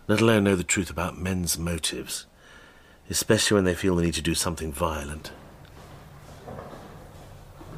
[0.07, 2.25] Let alone know the truth about men's motives.
[3.09, 5.33] Especially when they feel the need to do something violent.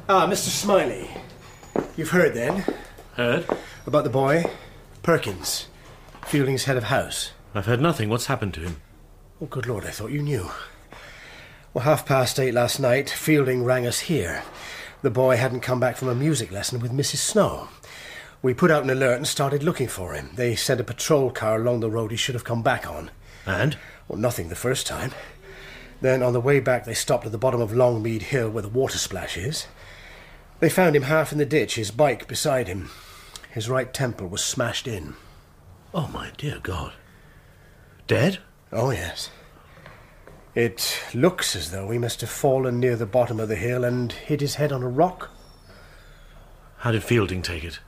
[0.08, 0.48] Ah, Mr.
[0.50, 1.10] Smiley.
[1.96, 2.64] You've heard then?
[3.14, 3.44] Heard?
[3.86, 4.44] About the boy?
[5.02, 5.66] Perkins.
[6.26, 7.32] Fielding's head of house.
[7.54, 8.08] I've heard nothing.
[8.08, 8.76] What's happened to him?
[9.40, 10.48] Oh, good Lord, I thought you knew.
[11.74, 14.44] Well, half past eight last night, Fielding rang us here.
[15.02, 17.16] The boy hadn't come back from a music lesson with Mrs.
[17.16, 17.68] Snow.
[18.42, 20.30] We put out an alert and started looking for him.
[20.34, 23.10] They sent a patrol car along the road he should have come back on.
[23.44, 23.76] And?
[24.06, 25.10] Well, nothing the first time.
[26.00, 28.68] Then on the way back, they stopped at the bottom of Longmead Hill where the
[28.68, 29.66] water splash is.
[30.58, 32.90] They found him half in the ditch, his bike beside him.
[33.52, 35.14] His right temple was smashed in.
[35.92, 36.92] Oh, my dear God.
[38.06, 38.38] Dead?
[38.72, 39.30] Oh, yes.
[40.54, 44.10] It looks as though he must have fallen near the bottom of the hill and
[44.10, 45.30] hit his head on a rock.
[46.78, 47.80] How did Fielding take it?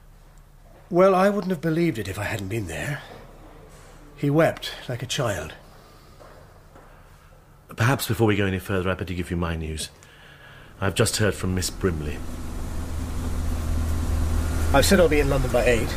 [0.91, 3.03] Well, I wouldn't have believed it if I hadn't been there.
[4.17, 5.55] He wept like a child.
[7.77, 9.91] Perhaps before we go any further, I'd better give you my news.
[10.81, 12.19] I've just heard from Miss Brimley.
[14.75, 15.89] I've said I'll be in London by eight.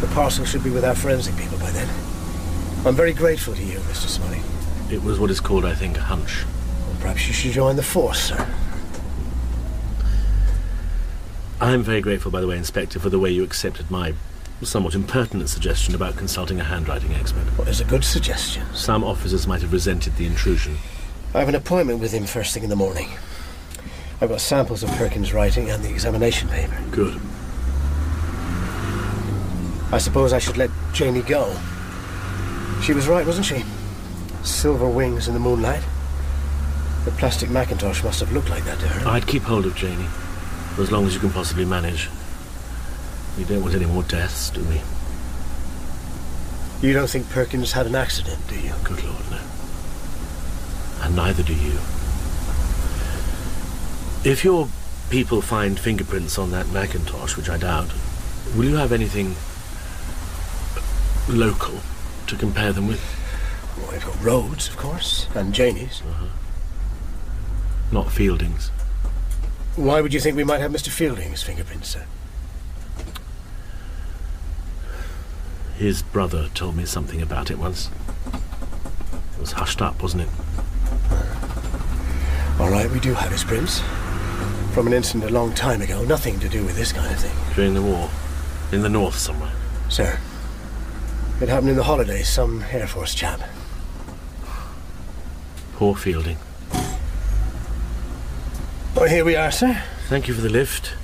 [0.00, 1.88] The parcel should be with our forensic people by then.
[2.86, 4.08] I'm very grateful to you, Mr.
[4.08, 4.40] Smiley.
[4.90, 6.44] It was what is called, I think, a hunch.
[6.86, 8.48] Well, perhaps you should join the force, sir.
[11.60, 14.14] I'm very grateful, by the way, Inspector, for the way you accepted my
[14.62, 17.44] somewhat impertinent suggestion about consulting a handwriting expert.
[17.58, 18.64] Well, it's a good suggestion.
[18.74, 20.78] Some officers might have resented the intrusion.
[21.34, 23.10] I have an appointment with him first thing in the morning.
[24.22, 26.76] I've got samples of Perkins' writing and the examination paper.
[26.90, 27.20] Good.
[29.92, 31.56] I suppose I should let Janie go.
[32.82, 33.64] She was right, wasn't she?
[34.42, 35.82] Silver wings in the moonlight.
[37.04, 39.08] The plastic Macintosh must have looked like that to her.
[39.08, 40.08] I'd keep hold of Janie
[40.74, 42.08] for as long as you can possibly manage.
[43.36, 44.80] We don't want any more deaths, do we?
[46.86, 48.72] You don't think Perkins had an accident, do you?
[48.84, 49.40] Good Lord, no.
[51.02, 51.78] And neither do you.
[54.24, 54.68] If your
[55.10, 57.90] people find fingerprints on that Macintosh, which I doubt,
[58.54, 59.34] will you have anything
[61.28, 61.80] local
[62.26, 63.02] to compare them with?
[63.76, 66.02] Well, we've got Rode's, of course, and Janie's.
[66.02, 66.26] Uh-huh.
[67.92, 68.68] Not Fielding's.
[69.76, 70.88] Why would you think we might have Mr.
[70.88, 72.04] Fielding's fingerprints, sir?
[75.76, 77.90] His brother told me something about it once.
[79.34, 80.28] It was hushed up, wasn't it?
[82.60, 83.80] All right, we do have his prints.
[84.74, 87.54] From an incident a long time ago, nothing to do with this kind of thing.
[87.54, 88.10] During the war.
[88.70, 89.52] In the north somewhere.
[89.88, 90.20] Sir,
[91.40, 93.40] it happened in the holidays, some Air Force chap.
[95.74, 96.36] Poor Fielding.
[98.94, 99.82] Well, here we are, sir.
[100.08, 100.94] Thank you for the lift.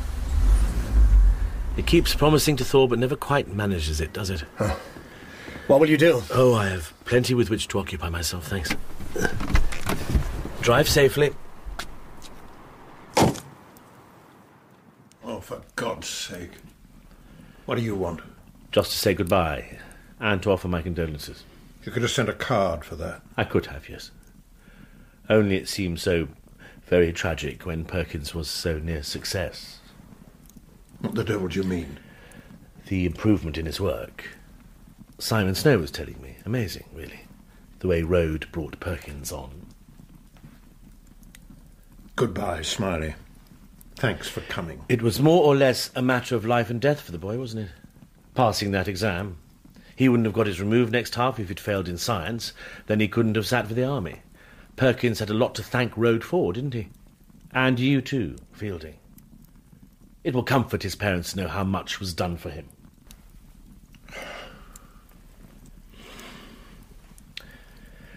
[1.78, 4.40] It keeps promising to thaw, but never quite manages it, does it?
[5.66, 6.22] What will you do?
[6.30, 8.74] Oh, I have plenty with which to occupy myself, thanks.
[10.60, 11.32] Drive safely.
[15.24, 16.50] Oh, for God's sake.
[17.64, 18.20] What do you want?
[18.72, 19.78] Just to say goodbye
[20.20, 21.44] and to offer my condolences.
[21.84, 23.22] You could have sent a card for that.
[23.36, 24.10] I could have, yes.
[25.28, 26.28] Only it seemed so
[26.86, 29.80] very tragic when Perkins was so near success.
[31.00, 31.98] What the devil do you mean?
[32.86, 34.30] The improvement in his work.
[35.18, 36.36] Simon Snow was telling me.
[36.44, 37.20] Amazing, really.
[37.80, 39.66] The way Rode brought Perkins on.
[42.14, 43.14] Goodbye, Smiley.
[43.96, 44.84] Thanks for coming.
[44.88, 47.66] It was more or less a matter of life and death for the boy, wasn't
[47.66, 47.72] it?
[48.34, 49.38] Passing that exam.
[49.96, 52.52] He wouldn't have got his removed next half if he'd failed in science.
[52.86, 54.20] Then he couldn't have sat for the army.
[54.76, 56.88] Perkins had a lot to thank Rode for, didn't he?
[57.52, 58.96] And you too, Fielding.
[60.22, 62.68] It will comfort his parents to know how much was done for him.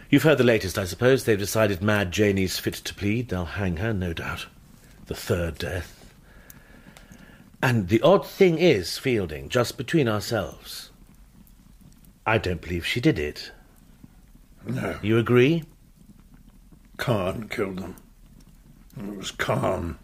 [0.10, 1.24] You've heard the latest, I suppose.
[1.24, 3.30] They've decided Mad Janie's fit to plead.
[3.30, 4.48] They'll hang her, no doubt.
[5.06, 6.14] The third death.
[7.62, 10.89] And the odd thing is, Fielding, just between ourselves,
[12.30, 13.52] I don't believe she did it.
[14.64, 15.00] No.
[15.02, 15.64] You agree?
[16.98, 17.96] Carne killed them.
[18.96, 19.98] It was Carne.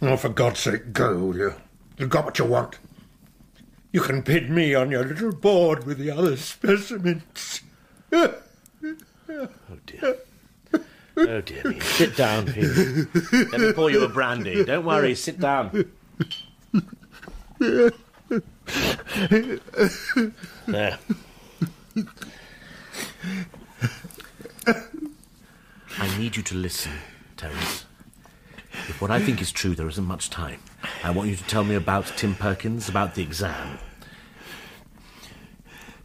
[0.00, 1.54] Oh, for God's sake, go, will you?
[1.98, 2.78] You've got what you want.
[3.92, 7.60] You can bid me on your little board with the other specimens.
[9.26, 10.16] Oh dear.
[11.16, 11.80] Oh dear me.
[11.80, 13.08] Sit down, Fielding.
[13.50, 14.64] Let me pour you a brandy.
[14.64, 15.90] Don't worry, sit down.
[20.66, 20.98] There.
[25.98, 26.92] I need you to listen,
[27.36, 27.84] Terence.
[28.88, 30.60] If what I think is true, there isn't much time.
[31.02, 33.78] I want you to tell me about Tim Perkins, about the exam.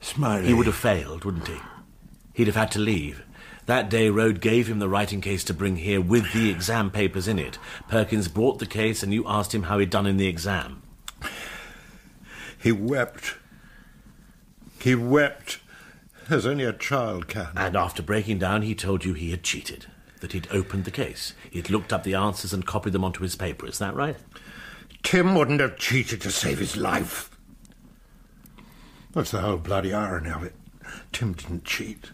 [0.01, 0.47] Smiley.
[0.47, 1.57] He would have failed, wouldn't he?
[2.33, 3.23] He'd have had to leave.
[3.65, 7.27] That day, Rode gave him the writing case to bring here with the exam papers
[7.27, 7.57] in it.
[7.87, 10.78] Perkins brought the case, and you asked him how he'd done in the exam.
[12.61, 13.35] He wept.
[14.79, 15.59] He wept
[16.29, 17.49] as only a child can.
[17.55, 19.87] And after breaking down, he told you he had cheated,
[20.21, 21.33] that he'd opened the case.
[21.49, 23.65] He'd looked up the answers and copied them onto his paper.
[23.65, 24.17] Is that right?
[25.03, 27.37] Tim wouldn't have cheated to save his life.
[29.13, 30.53] That's the whole bloody irony of it.
[31.11, 32.11] Tim didn't cheat.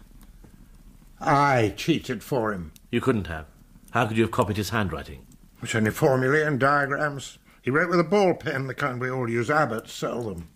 [1.20, 2.72] I cheated for him.
[2.90, 3.46] You couldn't have.
[3.90, 5.26] How could you have copied his handwriting?
[5.62, 7.38] It's only formulae and diagrams.
[7.66, 9.50] He wrote with a ball pen, the kind we all use.
[9.50, 10.48] Abbott sell them.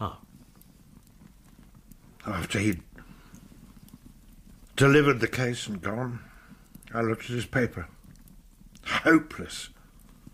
[0.00, 0.20] Ah.
[2.24, 2.80] After he'd
[4.76, 6.20] delivered the case and gone,
[6.94, 7.88] I looked at his paper.
[8.84, 9.70] Hopeless.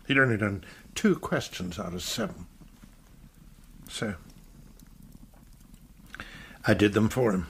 [0.07, 0.63] He'd only done
[0.93, 2.45] two questions out of seven.
[3.89, 4.13] So,
[6.67, 7.47] I did them for him.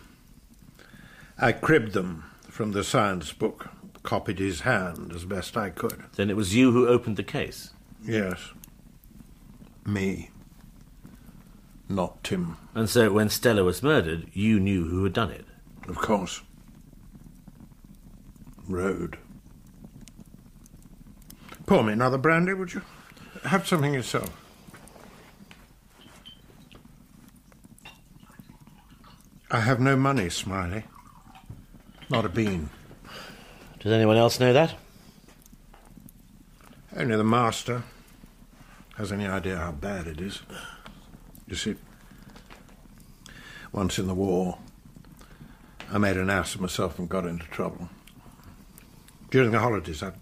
[1.38, 3.68] I cribbed them from the science book,
[4.02, 6.06] copied his hand as best I could.
[6.16, 7.72] Then it was you who opened the case?
[8.06, 8.52] Yes.
[9.86, 10.30] Me.
[11.90, 12.58] Not Tim.
[12.76, 15.46] And so when Stella was murdered, you knew who had done it?
[15.88, 16.42] Of course.
[18.68, 19.18] Rode.
[21.66, 22.82] Pour me another brandy, would you?
[23.46, 24.30] have something yourself.
[29.52, 30.84] I have no money, Smiley.
[32.10, 32.70] Not a bean.
[33.80, 34.76] Does anyone else know that?
[36.96, 37.84] Only the master
[38.98, 40.42] has any idea how bad it is.
[41.48, 41.76] You see,
[43.72, 44.58] once in the war,
[45.92, 47.90] I made an ass of myself and got into trouble.
[49.32, 50.14] During the holidays, I,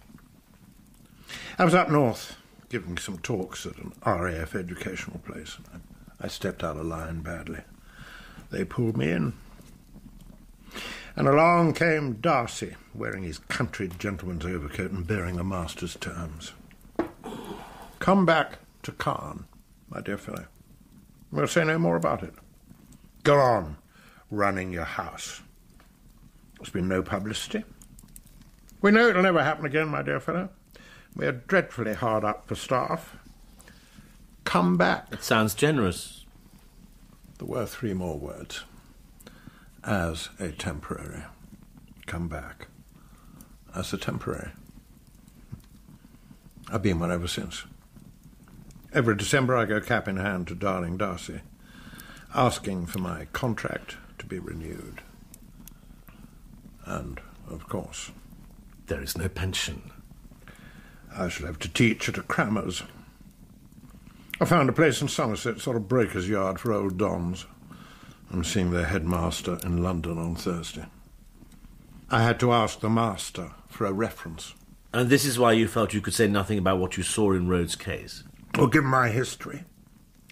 [1.58, 2.38] I was up north
[2.70, 5.58] giving some talks at an RAF educational place.
[5.74, 7.60] I, I stepped out of line badly.
[8.50, 9.34] They pulled me in.
[11.18, 16.54] And along came Darcy, wearing his country gentleman's overcoat and bearing the master's terms.
[18.02, 19.45] Come back to Carne,
[19.88, 20.47] my dear fellow.
[21.32, 22.34] We'll say no more about it.
[23.22, 23.78] Go on
[24.32, 25.43] running your house.
[26.58, 27.64] There's been no publicity.
[28.82, 30.49] We know it'll never happen again, my dear fellow.
[31.16, 33.18] We're dreadfully hard up for staff.
[34.45, 35.06] Come back.
[35.12, 36.26] It sounds generous.
[37.38, 38.64] There were three more words.
[39.84, 41.22] As a temporary.
[42.08, 42.68] Come back.
[43.76, 44.49] As a temporary.
[46.72, 47.66] I've been one ever since.
[48.94, 51.42] Every December I go cap in hand to darling Darcy,
[52.36, 55.02] asking for my contract to be renewed.
[56.86, 58.12] And, of course,
[58.88, 59.89] There is no pension.
[61.16, 62.84] I shall have to teach at a crammer's.
[64.42, 67.46] I found a place in Somerset, sort of breaker's yard for old dons.
[68.30, 70.88] I'm seeing their headmaster in London on Thursday.
[72.10, 74.56] I had to ask the master for a reference.
[74.92, 77.48] And this is why you felt you could say nothing about what you saw in
[77.48, 78.26] Rode's case.
[78.58, 79.64] Well, given my history,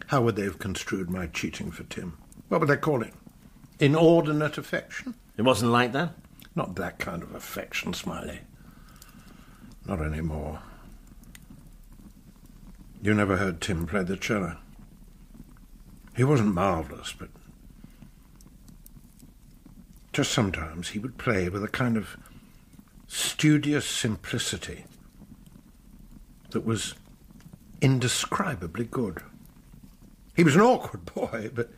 [0.07, 2.17] how would they have construed my cheating for Tim?
[2.49, 3.13] What would they call it?
[3.79, 5.15] Inordinate affection?
[5.37, 6.13] It wasn't like that?
[6.55, 8.41] Not that kind of affection, Smiley.
[9.85, 10.59] Not anymore.
[13.01, 14.57] You never heard Tim play the cello.
[16.15, 17.29] He wasn't marvellous, but
[20.11, 22.17] just sometimes he would play with a kind of
[23.07, 24.83] studious simplicity
[26.49, 26.95] that was
[27.81, 29.21] indescribably good.
[30.35, 31.71] He was an awkward boy, but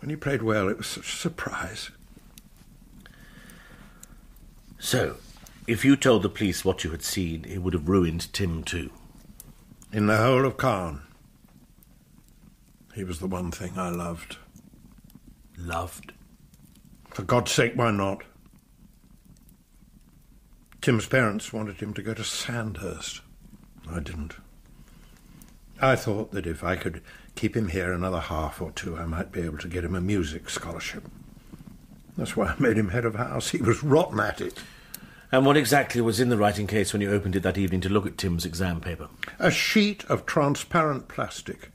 [0.00, 1.90] when he played well, it was such a surprise.
[4.78, 5.16] So,
[5.66, 8.90] if you told the police what you had seen, it would have ruined Tim too.
[9.92, 11.00] In the whole of Carne,
[12.94, 14.36] he was the one thing I loved.
[15.56, 16.12] Loved?
[17.10, 18.22] For God's sake, why not?
[20.80, 23.22] Tim's parents wanted him to go to Sandhurst.
[23.90, 24.34] I didn't.
[25.80, 27.02] I thought that if I could
[27.34, 30.00] keep him here another half or two, I might be able to get him a
[30.00, 31.04] music scholarship.
[32.16, 33.50] That's why I made him head of house.
[33.50, 34.58] He was rotten at it.
[35.32, 37.88] And what exactly was in the writing case when you opened it that evening to
[37.88, 39.08] look at Tim's exam paper?
[39.40, 41.70] A sheet of transparent plastic.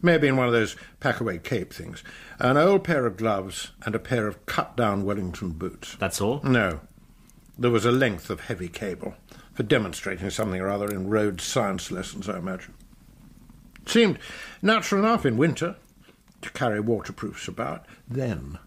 [0.00, 2.04] Maybe in one of those pack-away cape things.
[2.38, 5.96] An old pair of gloves and a pair of cut-down Wellington boots.
[5.98, 6.40] That's all?
[6.44, 6.80] No.
[7.58, 9.14] There was a length of heavy cable
[9.54, 12.74] for demonstrating something or other in Rode's science lessons, I imagine.
[13.82, 14.18] It Seemed
[14.60, 15.76] natural enough in winter
[16.42, 17.86] to carry waterproofs about.
[18.08, 18.58] Then,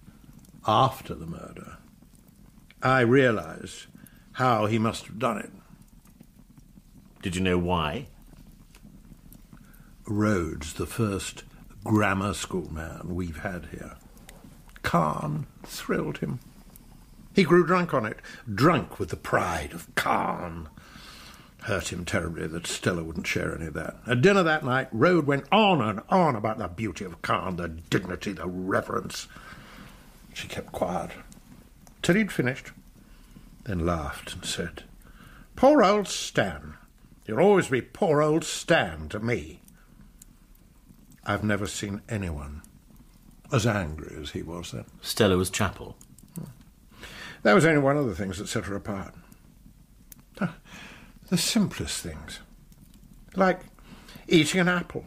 [0.65, 1.77] after the murder,
[2.81, 3.87] I realized
[4.33, 5.51] how he must have done it.
[7.21, 8.07] Did you know why?
[10.05, 11.43] Rode, the first
[11.83, 13.97] grammar school man we've had here.
[14.83, 16.39] Carne thrilled him.
[17.33, 18.19] He grew drunk on it,
[18.53, 20.69] drunk with the pride of Carne.
[21.67, 23.97] Hurt him terribly that Stella wouldn't share any of that.
[24.07, 27.67] At dinner that night, Rode went on and on about the beauty of Carne, the
[27.67, 29.27] dignity, the reverence.
[30.33, 31.11] She kept quiet
[32.01, 32.67] till he'd finished,
[33.65, 34.83] then laughed and said,
[35.57, 36.75] Poor old Stan.
[37.25, 39.59] You'll always be poor old Stan to me.
[41.25, 42.61] I've never seen anyone
[43.51, 44.85] as angry as he was then.
[45.01, 45.97] Stella was chapel.
[47.43, 49.13] That was only one of the things that set her apart.
[51.29, 52.39] The simplest things.
[53.35, 53.61] Like
[54.27, 55.05] eating an apple.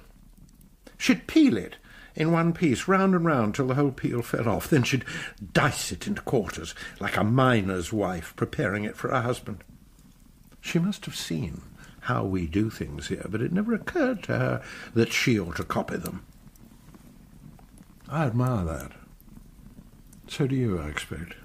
[0.99, 1.77] She'd peel it
[2.15, 4.69] in one piece, round and round, till the whole peel fell off.
[4.69, 5.05] Then she'd
[5.53, 9.65] dice it into quarters, like a miner's wife preparing it for her husband.
[10.61, 11.63] She must have seen
[12.01, 14.63] how we do things here, but it never occurred to her
[14.95, 16.27] that she ought to copy them.
[18.09, 18.93] I admire that.
[20.29, 21.37] So do you, I expect.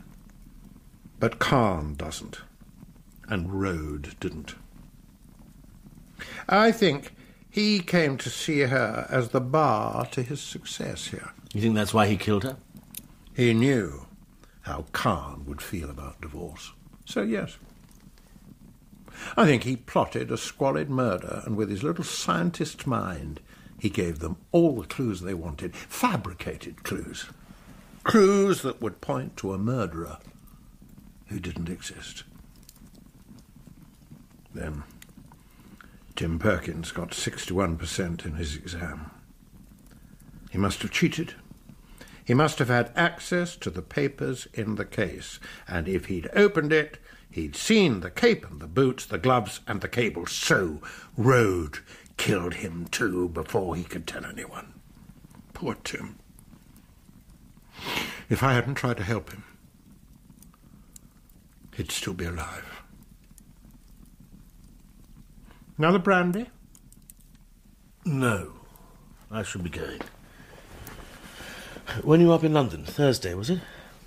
[1.20, 2.42] But Carne doesn't,
[3.30, 4.56] and Rode didn't.
[6.48, 7.14] I think
[7.50, 11.32] he came to see her as the bar to his success here.
[11.54, 12.58] You think that's why he killed her?
[13.34, 14.08] He knew
[14.62, 16.74] how Carne would feel about divorce.
[17.06, 17.58] So, yes.
[19.38, 23.40] I think he plotted a squalid murder, and with his little scientist's mind,
[23.80, 27.28] he gave them all the clues they wanted, fabricated clues.
[28.04, 30.18] Clues that would point to a murderer
[31.28, 32.24] who didn't exist.
[34.54, 34.84] Then
[36.16, 39.12] Tim Perkins got 61% in his exam.
[40.50, 41.34] He must have cheated.
[42.24, 46.72] He must have had access to the papers in the case, and if he'd opened
[46.72, 46.98] it,
[47.30, 50.26] he'd seen the cape and the boots, the gloves and the cable.
[50.26, 50.82] So
[51.18, 51.80] Rode
[52.16, 54.74] killed him too before he could tell anyone.
[55.54, 56.16] Poor Tim.
[58.30, 59.44] If I hadn't tried to help him,
[61.76, 62.75] he'd still be alive.
[65.78, 66.50] Another brandy?
[68.06, 68.54] No.
[69.30, 70.02] I should be going.
[72.04, 72.86] When you were up in London?
[72.86, 73.60] Thursday, was it?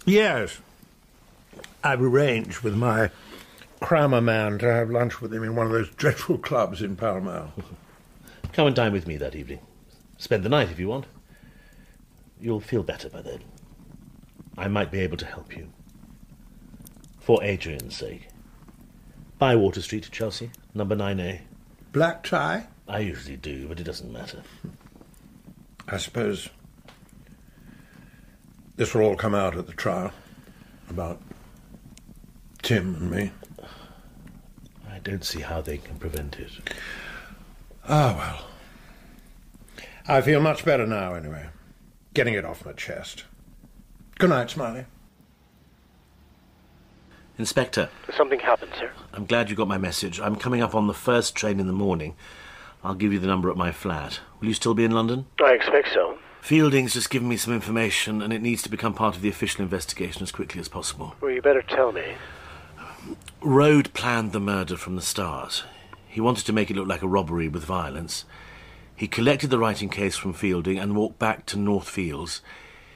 [0.06, 0.58] Yes.
[1.84, 3.10] I've arranged with my
[3.80, 7.20] crammer man to have lunch with him in one of those dreadful clubs in Pall
[7.20, 7.52] Mall.
[8.52, 9.60] Come and dine with me that evening.
[10.16, 11.06] Spend the night if you want.
[12.40, 13.40] You'll feel better by then.
[14.56, 15.70] I might be able to help you.
[17.20, 18.28] For Adrian's sake.
[19.38, 21.40] Bywater Street, Chelsea, number 9A.
[21.92, 22.66] Black tie?
[22.86, 24.42] I usually do, but it doesn't matter.
[25.86, 26.48] I suppose
[28.76, 30.12] this will all come out at the trial
[30.90, 31.20] about
[32.62, 33.32] Tim and me.
[34.90, 36.50] I don't see how they can prevent it.
[37.88, 39.84] Ah, well.
[40.06, 41.46] I feel much better now, anyway.
[42.14, 43.24] Getting it off my chest.
[44.18, 44.84] Good night, Smiley.
[47.38, 47.88] Inspector.
[48.16, 48.90] Something happened, sir.
[49.12, 50.20] I'm glad you got my message.
[50.20, 52.16] I'm coming up on the first train in the morning.
[52.82, 54.20] I'll give you the number at my flat.
[54.40, 55.26] Will you still be in London?
[55.40, 56.18] I expect so.
[56.40, 59.62] Fielding's just given me some information, and it needs to become part of the official
[59.62, 61.14] investigation as quickly as possible.
[61.20, 62.14] Well, you better tell me.
[63.40, 65.64] Rode planned the murder from the start.
[66.08, 68.24] He wanted to make it look like a robbery with violence.
[68.96, 72.40] He collected the writing case from Fielding and walked back to North Fields.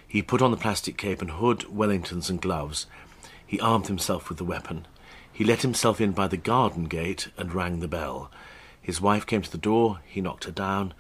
[0.07, 2.87] He put on the plastic cape and hood, Wellingtons, and gloves.
[3.53, 4.87] He armed himself with the weapon.
[5.31, 8.31] He let himself in by the garden gate and rang the bell.
[8.81, 10.95] His wife came to the door, he knocked her down,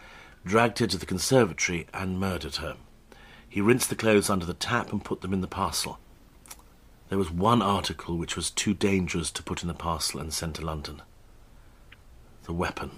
[0.44, 2.76] dragged her to the conservatory, and murdered her.
[3.48, 5.98] He rinsed the clothes under the tap and put them in the parcel.
[7.08, 10.54] There was one article which was too dangerous to put in the parcel and send
[10.56, 11.00] to London.
[12.42, 12.90] The weapon.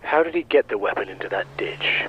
[0.00, 2.06] How did he get the weapon into that ditch?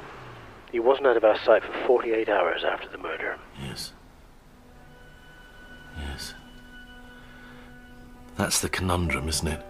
[0.72, 3.38] He wasn't out of our sight for 48 hours after the murder.
[3.62, 3.92] Yes.
[5.98, 6.34] Yes.
[8.38, 9.66] That's the conundrum, isn't it?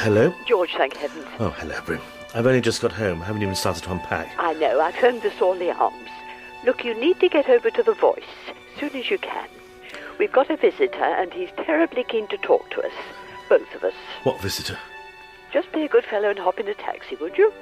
[0.00, 0.32] Hello?
[0.46, 1.26] George, thank heavens.
[1.38, 2.00] Oh, hello, Brim.
[2.34, 3.20] I've only just got home.
[3.20, 4.34] I haven't even started to unpack.
[4.38, 6.08] I know, I phoned the Sawley Arms.
[6.64, 9.48] Look, you need to get over to the Voice as soon as you can.
[10.18, 12.92] We've got a visitor, and he's terribly keen to talk to us.
[13.48, 13.94] Both of us.
[14.24, 14.76] What visitor?
[15.52, 17.52] Just be a good fellow and hop in a taxi, would you?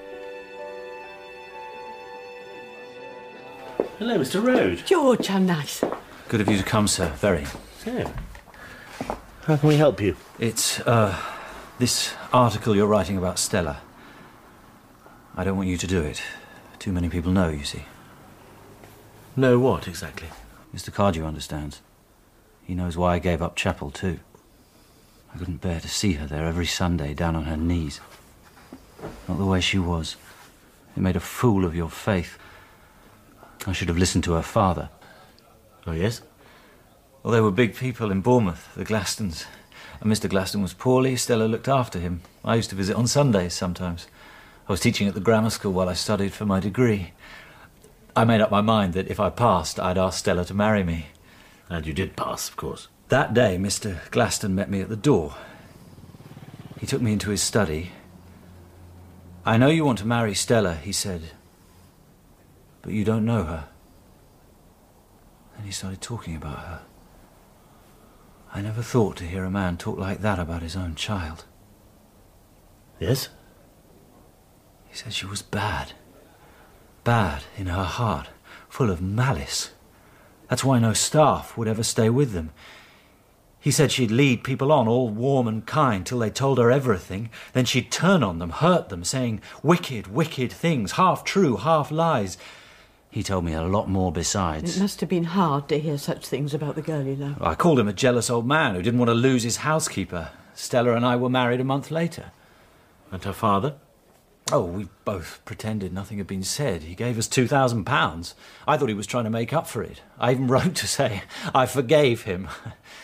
[3.99, 4.45] Hello, Mr.
[4.45, 4.85] Rode.
[4.87, 5.85] George, how nice.
[6.29, 7.11] Good of you to come, sir.
[7.17, 7.47] Very.
[7.79, 8.13] So,
[9.43, 10.17] how can we help you?
[10.39, 11.17] It's, uh,
[11.79, 13.83] this article you're writing about Stella.
[15.37, 16.23] I don't want you to do it.
[16.79, 17.85] Too many people know, you see.
[19.39, 20.29] Know what, exactly?
[20.75, 20.91] Mr.
[20.91, 21.83] Cardew understands.
[22.65, 24.21] He knows why I gave up chapel, too.
[25.35, 28.01] I couldn't bear to see her there every Sunday, down on her knees.
[29.29, 30.17] Not the way she was.
[30.97, 32.39] It made a fool of your faith.
[33.67, 34.89] I should have listened to her father.
[35.87, 36.23] Oh, yes?
[37.23, 39.45] Well, they were big people in Bournemouth, the Glastons.
[40.01, 40.31] And Mr.
[40.31, 41.15] Glaston was poorly.
[41.17, 42.23] Stella looked after him.
[42.43, 44.07] I used to visit on Sundays sometimes.
[44.67, 47.13] I was teaching at the grammar school while I studied for my degree.
[48.17, 51.09] I made up my mind that if I passed, I'd ask Stella to marry me.
[51.69, 52.89] And you did pass, of course.
[53.09, 54.01] That day, Mr.
[54.11, 55.35] Glaston met me at the door.
[56.81, 57.91] He took me into his study.
[59.45, 61.31] I know you want to marry Stella, he said,
[62.81, 63.69] but you don't know her.
[65.57, 66.83] And he started talking about her.
[68.55, 71.45] I never thought to hear a man talk like that about his own child.
[72.99, 73.29] Yes?
[74.89, 75.93] He said she was bad.
[77.07, 78.31] Bad in her heart,
[78.69, 79.71] full of malice.
[80.49, 82.51] That's why no staff would ever stay with them.
[83.61, 87.31] He said she'd lead people on, all warm and kind, till they told her everything.
[87.53, 92.39] Then she'd turn on them, hurt them, saying wicked, wicked things, half true, half lies.
[93.09, 94.77] He told me a lot more besides.
[94.77, 97.41] It must have been hard to hear such things about the girl you love.
[97.41, 100.31] I called him a jealous old man who didn't want to lose his housekeeper.
[100.55, 102.33] Stella and I were married a month later.
[103.13, 103.77] And her father?
[104.53, 106.85] Oh, we both pretended nothing had been said.
[106.85, 108.37] He gave us two thousand pounds.
[108.67, 110.03] I thought he was trying to make up for it.
[110.21, 112.49] I even wrote to say I forgave him.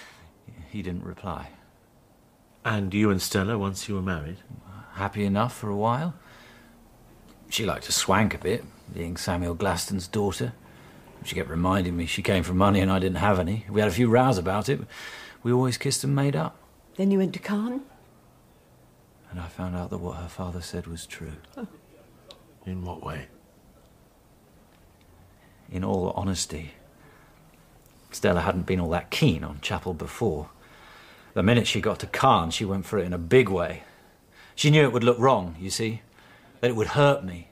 [0.70, 1.48] he didn't reply.
[2.64, 4.36] And you and Stella, once you were married?
[4.94, 6.14] Happy enough for a while.
[7.48, 8.64] She liked to swank a bit,
[8.94, 10.52] being Samuel Glaston's daughter.
[11.24, 13.66] She kept reminding me she came from money and I didn't have any.
[13.68, 14.80] We had a few rows about it.
[15.42, 16.56] We always kissed and made up.
[16.96, 17.82] Then you went to Carne?
[19.32, 21.32] And I found out that what her father said was true.
[22.66, 23.26] In what way?
[25.70, 26.72] In all honesty,
[28.10, 30.50] Stella hadn't been all that keen on Chapel before.
[31.32, 33.84] The minute she got to Carne, she went for it in a big way.
[34.54, 36.02] She knew it would look wrong, you see,
[36.60, 37.48] that it would hurt me.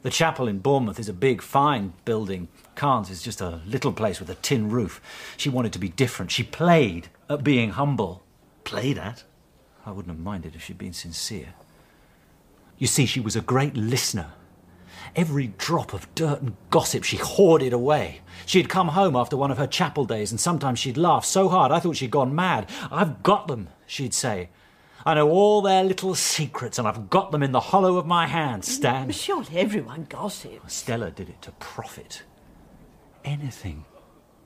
[0.00, 2.48] The chapel in Bournemouth is a big, fine building.
[2.74, 5.02] Carne is just a little place with a tin roof.
[5.36, 6.32] She wanted to be different.
[6.32, 8.22] She played at being humble.
[8.64, 9.24] Played at?
[9.84, 11.54] I wouldn't have minded if she'd been sincere.
[12.78, 14.32] You see, she was a great listener.
[15.14, 18.20] Every drop of dirt and gossip she hoarded away.
[18.46, 21.72] She'd come home after one of her chapel days, and sometimes she'd laugh so hard
[21.72, 22.70] I thought she'd gone mad.
[22.90, 24.50] I've got them, she'd say.
[25.04, 28.26] I know all their little secrets, and I've got them in the hollow of my
[28.26, 29.10] hand, Stan.
[29.10, 30.74] Surely everyone gossips.
[30.74, 32.22] Stella did it to profit.
[33.24, 33.84] Anything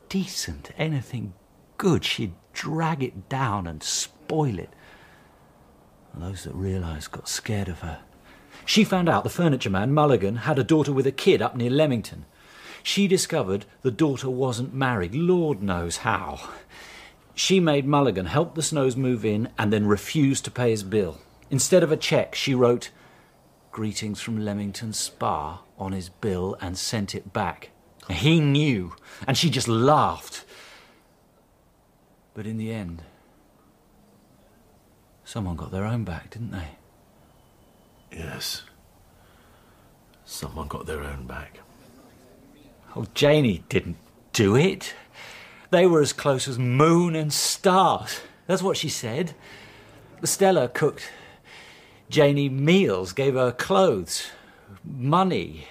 [0.08, 1.34] decent, anything
[1.76, 4.70] good, she'd drag it down and spoil it.
[6.16, 8.00] And those that realised got scared of her.
[8.64, 11.68] She found out the furniture man, Mulligan, had a daughter with a kid up near
[11.68, 12.24] Leamington.
[12.82, 16.40] She discovered the daughter wasn't married, Lord knows how.
[17.34, 21.20] She made Mulligan help the Snows move in and then refused to pay his bill.
[21.50, 22.88] Instead of a cheque, she wrote,
[23.70, 27.72] Greetings from Leamington Spa on his bill and sent it back.
[28.08, 28.94] He knew,
[29.26, 30.46] and she just laughed.
[32.32, 33.02] But in the end,
[35.26, 36.68] someone got their own back, didn't they?
[38.10, 38.62] Yes.
[40.24, 41.58] Someone got their own back.
[42.94, 43.98] Oh, Janie didn't
[44.32, 44.94] do it.
[45.70, 48.20] They were as close as moon and stars.
[48.46, 49.34] That's what she said.
[50.22, 51.10] Stella cooked
[52.08, 54.28] Janie meals, gave her clothes,
[54.84, 55.66] money.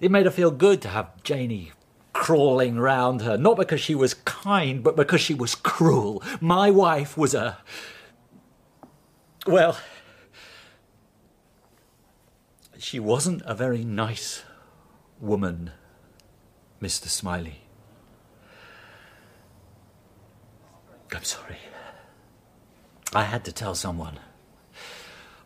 [0.00, 1.72] It made her feel good to have Janie
[2.12, 6.22] crawling round her, not because she was kind, but because she was cruel.
[6.40, 7.58] My wife was a.
[9.48, 9.78] Well,
[12.76, 14.42] she wasn't a very nice
[15.22, 15.70] woman,
[16.82, 17.06] Mr.
[17.06, 17.62] Smiley.
[21.16, 21.56] I'm sorry.
[23.14, 24.20] I had to tell someone.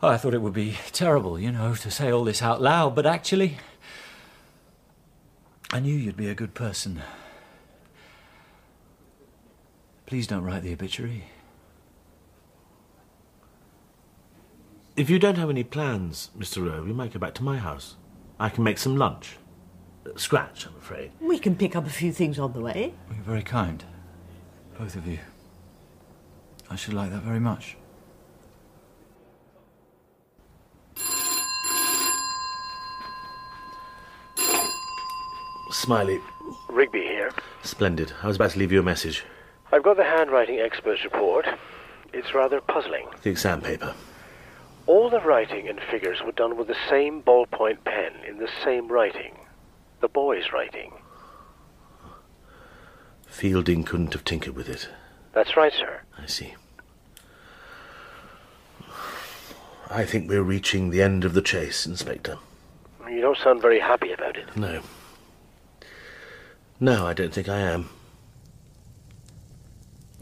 [0.02, 2.96] Oh, I thought it would be terrible, you know, to say all this out loud,
[2.96, 3.58] but actually,
[5.72, 7.02] I knew you'd be a good person.
[10.06, 11.26] Please don't write the obituary.
[14.94, 16.66] If you don't have any plans, Mr.
[16.68, 17.96] Rode, we might go back to my house.
[18.38, 19.38] I can make some lunch.
[20.04, 21.12] Uh, Scratch, I'm afraid.
[21.18, 22.92] We can pick up a few things on the way.
[23.08, 23.82] You're very kind,
[24.78, 25.18] both of you.
[26.68, 27.76] I should like that very much.
[35.70, 36.20] Smiley.
[36.68, 37.32] Rigby here.
[37.62, 38.12] Splendid.
[38.22, 39.24] I was about to leave you a message.
[39.72, 41.46] I've got the handwriting expert's report.
[42.12, 43.06] It's rather puzzling.
[43.22, 43.94] The exam paper.
[44.86, 48.88] All the writing and figures were done with the same ballpoint pen in the same
[48.88, 49.36] writing.
[50.00, 50.92] The boy's writing.
[53.26, 54.88] Fielding couldn't have tinkered with it.
[55.32, 56.02] That's right, sir.
[56.18, 56.54] I see.
[59.88, 62.36] I think we're reaching the end of the chase, Inspector.
[63.08, 64.56] You don't sound very happy about it.
[64.56, 64.82] No.
[66.80, 67.90] No, I don't think I am.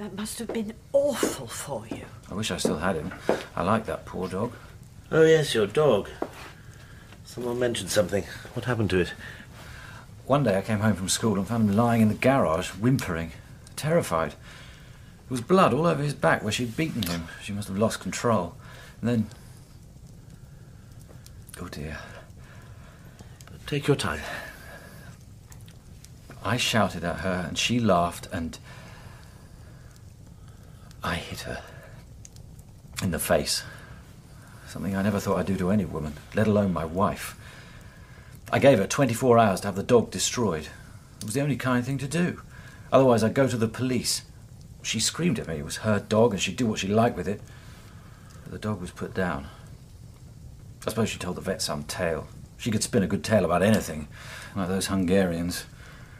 [0.01, 2.07] That must have been awful for you.
[2.31, 3.13] I wish I still had him.
[3.55, 4.55] I like that poor dog.
[5.13, 6.09] Oh, yes, your dog.
[7.27, 8.25] Someone mentioned something.
[8.55, 9.13] What happened to it?
[10.25, 13.33] One day I came home from school and found him lying in the garage, whimpering,
[13.77, 14.31] terrified.
[14.31, 17.29] There was blood all over his back where she'd beaten him.
[17.43, 18.55] She must have lost control.
[19.03, 19.27] And then.
[21.61, 21.99] Oh dear.
[23.67, 24.23] Take your time.
[26.43, 28.59] I shouted at her and she laughed and.
[31.03, 31.63] I hit her.
[33.03, 33.63] In the face.
[34.67, 37.37] Something I never thought I'd do to any woman, let alone my wife.
[38.53, 40.69] I gave her 24 hours to have the dog destroyed.
[41.19, 42.43] It was the only kind thing to do.
[42.93, 44.23] Otherwise, I'd go to the police.
[44.83, 45.59] She screamed at me.
[45.59, 47.41] It was her dog and she'd do what she liked with it.
[48.43, 49.47] But the dog was put down.
[50.87, 52.27] I suppose she told the vet some tale.
[52.57, 54.09] She could spin a good tale about anything,
[54.55, 55.65] like those Hungarians.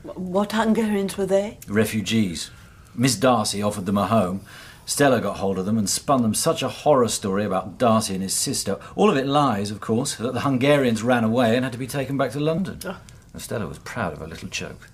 [0.03, 1.59] What Hungarians were they?
[1.67, 2.51] Refugees.
[2.95, 4.43] Miss Darcy offered them a home.
[4.91, 8.25] Stella got hold of them and spun them such a horror story about Darcy and
[8.25, 8.77] his sister.
[8.97, 11.87] All of it lies, of course, that the Hungarians ran away and had to be
[11.87, 12.81] taken back to London.
[12.85, 13.01] Ah.
[13.33, 14.89] And Stella was proud of her little joke.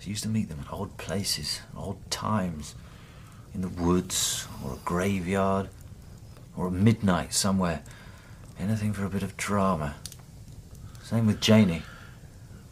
[0.00, 2.74] She used to meet them at odd places, odd times.
[3.54, 5.68] In the woods, or a graveyard,
[6.56, 7.84] or at midnight somewhere.
[8.58, 9.94] Anything for a bit of drama.
[11.04, 11.84] Same with Janie.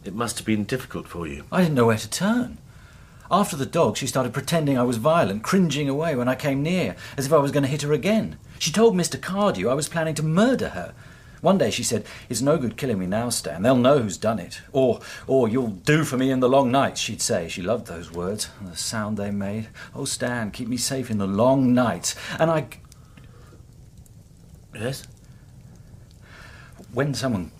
[0.03, 1.45] It must have been difficult for you.
[1.53, 2.57] I didn't know where to turn.
[3.31, 6.97] After the dog, she started pretending I was violent, cringing away when I came near,
[7.15, 8.37] as if I was going to hit her again.
[8.59, 9.19] She told Mr.
[9.19, 10.93] Cardew I was planning to murder her.
[11.39, 13.61] One day she said, It's no good killing me now, Stan.
[13.61, 14.61] They'll know who's done it.
[14.73, 17.47] Or, or you'll do for me in the long nights, she'd say.
[17.47, 19.69] She loved those words, and the sound they made.
[19.95, 22.15] Oh, Stan, keep me safe in the long nights.
[22.37, 22.67] And I.
[24.75, 25.07] Yes?
[26.93, 27.51] When someone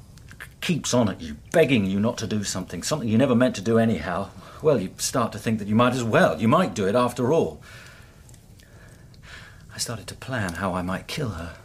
[0.59, 3.61] keeps on at you, begging you not to do something, something you never meant to
[3.61, 4.29] do anyhow,
[4.61, 6.39] well, you start to think that you might as well.
[6.39, 7.61] You might do it after all.
[9.73, 11.55] I started to plan how I might kill her.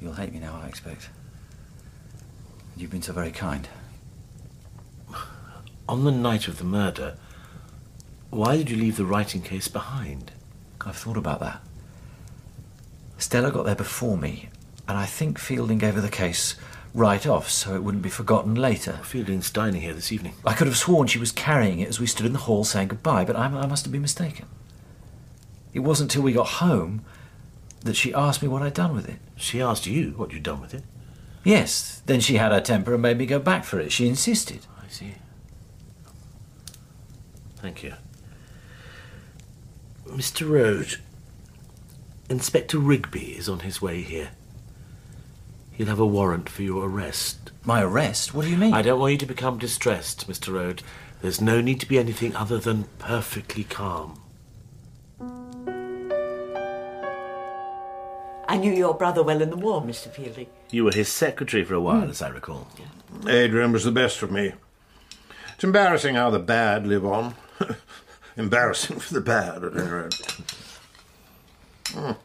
[0.00, 1.08] You'll hate me now, I expect.
[2.76, 3.68] You've been so very kind.
[5.88, 7.16] On the night of the murder,
[8.30, 10.32] why did you leave the writing case behind?
[10.80, 11.60] I've thought about that.
[13.18, 14.50] Stella got there before me,
[14.86, 16.54] and I think Fielding gave her the case
[16.96, 19.00] right off so it wouldn't be forgotten later.
[19.02, 20.32] Fielding's dining here this evening.
[20.46, 22.88] I could have sworn she was carrying it as we stood in the hall saying
[22.88, 24.46] goodbye, but I, I must have been mistaken.
[25.74, 27.04] It wasn't till we got home
[27.82, 29.18] that she asked me what I'd done with it.
[29.36, 30.84] She asked you what you'd done with it?
[31.44, 32.02] Yes.
[32.06, 33.92] Then she had her temper and made me go back for it.
[33.92, 34.66] She insisted.
[34.82, 35.14] I see.
[37.56, 37.92] Thank you.
[40.06, 40.48] Mr.
[40.48, 40.96] Rode,
[42.30, 44.30] Inspector Rigby is on his way here.
[45.76, 47.50] He'll have a warrant for your arrest.
[47.64, 48.32] My arrest?
[48.32, 48.72] What do you mean?
[48.72, 50.52] I don't want you to become distressed, Mr.
[50.54, 50.82] Rode.
[51.20, 54.20] There's no need to be anything other than perfectly calm.
[58.48, 60.10] I knew your brother well in the war, Mr.
[60.10, 60.46] Fielding.
[60.70, 62.10] You were his secretary for a while, Hmm.
[62.10, 62.68] as I recall.
[63.26, 64.52] Adrian was the best of me.
[65.54, 67.34] It's embarrassing how the bad live on.
[68.36, 70.10] embarrassing for the bad, at any rate.
[71.92, 72.16] Mm.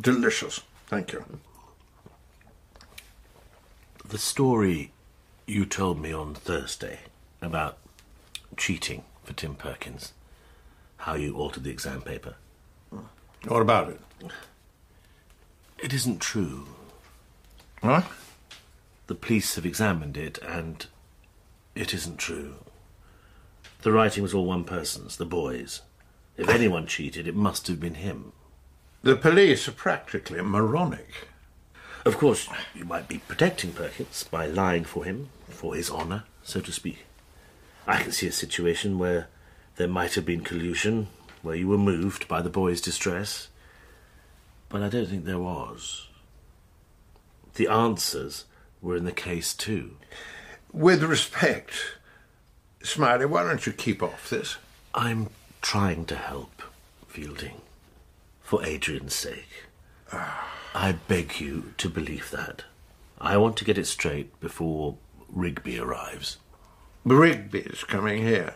[0.00, 0.60] Delicious.
[0.86, 1.24] Thank you.
[4.06, 4.92] The story
[5.46, 7.00] you told me on Thursday
[7.40, 7.78] about
[8.54, 10.12] cheating for Tim Perkins,
[10.98, 12.34] how you altered the exam paper.
[13.48, 14.00] What about it?
[15.78, 16.66] It isn't true.
[17.80, 18.04] What?
[19.06, 20.86] The police have examined it, and
[21.74, 22.56] it isn't true.
[23.82, 25.80] The writing was all one person's, the boy's.
[26.36, 28.32] If anyone cheated, it must have been him.
[29.02, 31.28] The police are practically moronic.
[32.04, 36.60] Of course, you might be protecting Perkins by lying for him, for his honour, so
[36.60, 37.06] to speak.
[37.86, 39.28] I can see a situation where
[39.76, 41.08] there might have been collusion,
[41.40, 43.48] where you were moved by the boy's distress.
[44.68, 46.08] But I don't think there was.
[47.54, 48.44] The answers
[48.82, 49.96] were in the case, too.
[50.72, 51.72] With respect,
[52.82, 54.58] Smiley, why don't you keep off this?
[54.94, 55.30] I'm
[55.62, 56.62] trying to help,
[57.08, 57.62] Fielding.
[58.42, 59.64] For Adrian's sake.
[60.12, 60.50] Ah.
[60.74, 62.64] I beg you to believe that.
[63.20, 64.96] I want to get it straight before
[65.28, 66.38] Rigby arrives.
[67.04, 68.54] Rigby's coming here.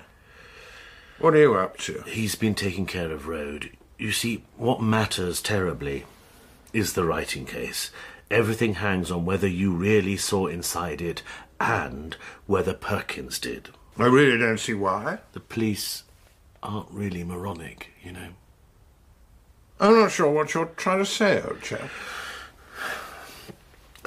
[1.20, 2.02] What are you up to?
[2.06, 3.70] He's been taking care of Rode.
[3.98, 6.06] You see, what matters terribly
[6.72, 7.90] is the writing case.
[8.30, 11.22] Everything hangs on whether you really saw inside it
[11.60, 12.16] and
[12.46, 13.70] whether Perkins did.
[13.96, 15.18] I really don't see why.
[15.32, 16.02] The police
[16.62, 18.28] aren't really moronic, you know.
[19.80, 21.88] I'm not sure what you're trying to say, old chap.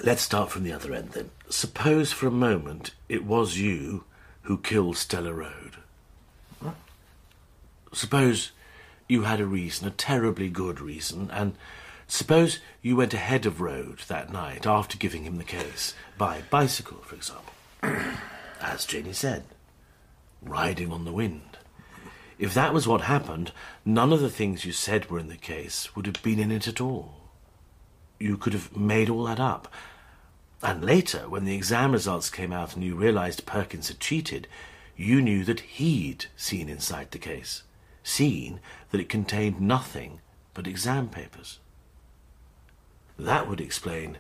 [0.04, 1.30] Let's start from the other end then.
[1.50, 4.04] Suppose for a moment it was you
[4.44, 5.78] who killed Stella Rode.
[7.94, 8.52] Suppose
[9.08, 11.56] you had a reason, a terribly good reason, and
[12.08, 17.00] suppose you went ahead of Rode that night after giving him the case, by bicycle,
[17.00, 17.54] for example.
[18.62, 19.44] As Janie said,
[20.42, 21.51] riding on the wind.
[22.42, 23.52] If that was what happened,
[23.86, 26.68] none of the things you said were in the case would have been in it
[26.68, 27.30] at all.
[28.18, 29.72] You could have made all that up.
[30.64, 34.48] And later, when the exam results came out and you realized Perkins had cheated,
[34.96, 37.62] you knew that he'd seen inside the case,
[38.02, 38.60] seen
[38.90, 40.20] that it contained nothing
[40.56, 41.60] but exam papers.
[43.20, 44.18] That would explain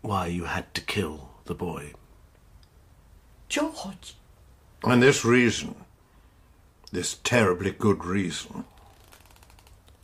[0.00, 1.92] why you had to kill the boy.
[3.50, 4.14] George.
[4.82, 5.74] And this reason,
[6.92, 8.64] this terribly good reason,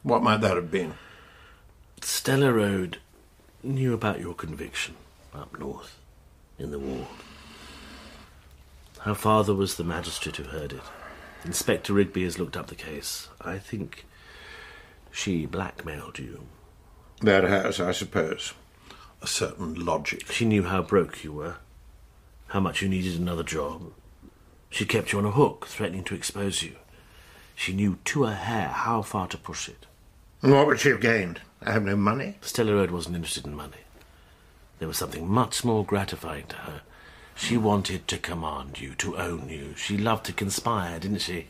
[0.03, 0.95] what might that have been?
[2.01, 2.99] Stella Rode
[3.63, 4.97] knew about your conviction
[5.35, 5.99] up north
[6.59, 7.07] in the war.
[9.01, 10.83] Her father was the magistrate who heard it.
[11.45, 13.29] Inspector Rigby has looked up the case.
[13.41, 14.07] I think
[15.13, 16.47] she blackmailed you.
[17.21, 18.55] That has, I suppose,
[19.21, 20.31] a certain logic.
[20.33, 21.57] She knew how broke you were,
[22.49, 23.93] how much you needed another job.
[24.71, 26.77] She kept you on a hook, threatening to expose you.
[27.55, 29.87] She knew to a hair how far to push it.
[30.43, 31.41] And what would she have gained?
[31.63, 32.39] I have no money.
[32.41, 33.79] Stella Rode wasn't interested in money.
[34.79, 36.83] There was something much more gratifying to her.
[37.35, 39.75] She wanted to command you, to own you.
[39.77, 41.49] She loved to conspire, didn't she?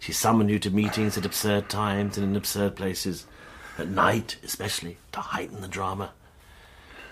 [0.00, 3.26] She summoned you to meetings at absurd times and in absurd places,
[3.78, 6.12] at night especially, to heighten the drama.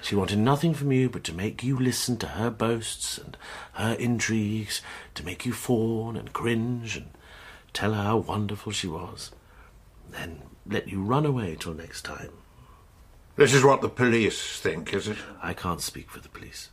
[0.02, 3.36] She wanted nothing from you but to make you listen to her boasts and
[3.74, 4.82] her intrigues,
[5.14, 7.10] to make you fawn and cringe and
[7.72, 9.32] tell her how wonderful she was.
[10.10, 12.30] Then let you run away till next time.
[13.36, 15.18] This is what the police think, is it?
[15.42, 16.70] I can't speak for the police.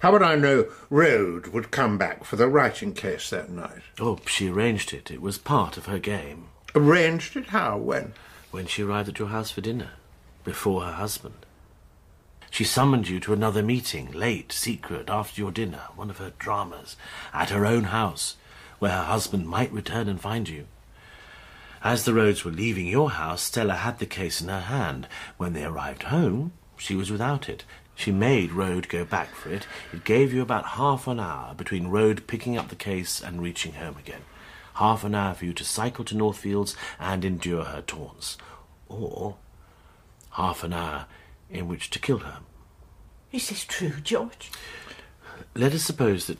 [0.00, 3.82] How would I know Rode would come back for the writing case that night?
[4.00, 5.10] Oh, she arranged it.
[5.10, 6.48] It was part of her game.
[6.74, 7.46] Arranged it?
[7.46, 7.78] How?
[7.78, 8.14] When?
[8.50, 9.90] When she arrived at your house for dinner,
[10.44, 11.41] before her husband.
[12.52, 16.96] She summoned you to another meeting, late, secret, after your dinner, one of her dramas,
[17.32, 18.36] at her own house,
[18.78, 20.66] where her husband might return and find you.
[21.82, 25.08] As the Rodes were leaving your house, Stella had the case in her hand.
[25.38, 27.64] When they arrived home, she was without it.
[27.94, 29.66] She made Rode go back for it.
[29.90, 33.72] It gave you about half an hour between Rode picking up the case and reaching
[33.72, 34.26] home again.
[34.74, 38.36] Half an hour for you to cycle to Northfields and endure her taunts.
[38.90, 39.36] Or
[40.32, 41.06] half an hour
[41.52, 42.38] in which to kill her.
[43.30, 44.50] Is this true, George?
[45.54, 46.38] Let us suppose that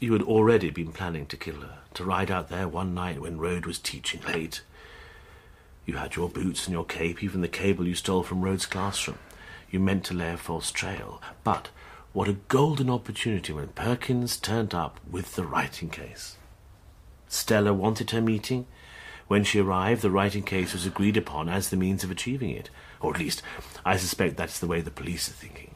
[0.00, 3.38] you had already been planning to kill her, to ride out there one night when
[3.38, 4.62] Rode was teaching late.
[5.86, 9.18] You had your boots and your cape, even the cable you stole from Rode's classroom.
[9.70, 11.20] You meant to lay a false trail.
[11.42, 11.68] But
[12.12, 16.36] what a golden opportunity when Perkins turned up with the writing case.
[17.28, 18.66] Stella wanted her meeting.
[19.26, 22.70] When she arrived, the writing case was agreed upon as the means of achieving it.
[23.00, 23.42] Or at least,
[23.84, 25.74] I suspect that's the way the police are thinking.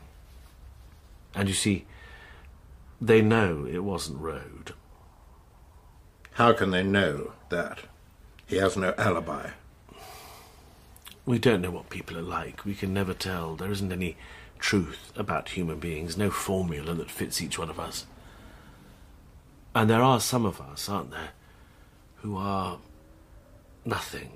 [1.34, 1.86] And you see,
[3.00, 4.74] they know it wasn't Rode.
[6.32, 7.80] How can they know that?
[8.46, 9.50] He has no alibi.
[11.26, 12.64] We don't know what people are like.
[12.64, 13.56] We can never tell.
[13.56, 14.16] There isn't any
[14.58, 18.06] truth about human beings, no formula that fits each one of us.
[19.74, 21.30] And there are some of us, aren't there,
[22.16, 22.78] who are
[23.88, 24.32] nothing,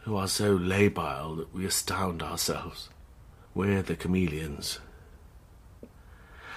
[0.00, 2.88] who are so labile that we astound ourselves.
[3.54, 4.80] We're the chameleons.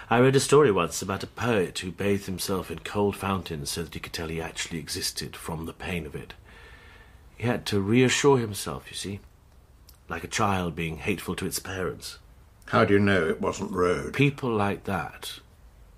[0.09, 3.83] I read a story once about a poet who bathed himself in cold fountains so
[3.83, 6.33] that he could tell he actually existed from the pain of it.
[7.37, 9.19] He had to reassure himself, you see,
[10.09, 12.17] like a child being hateful to its parents.
[12.67, 14.13] How do you know it wasn't Rode?
[14.13, 15.39] People like that,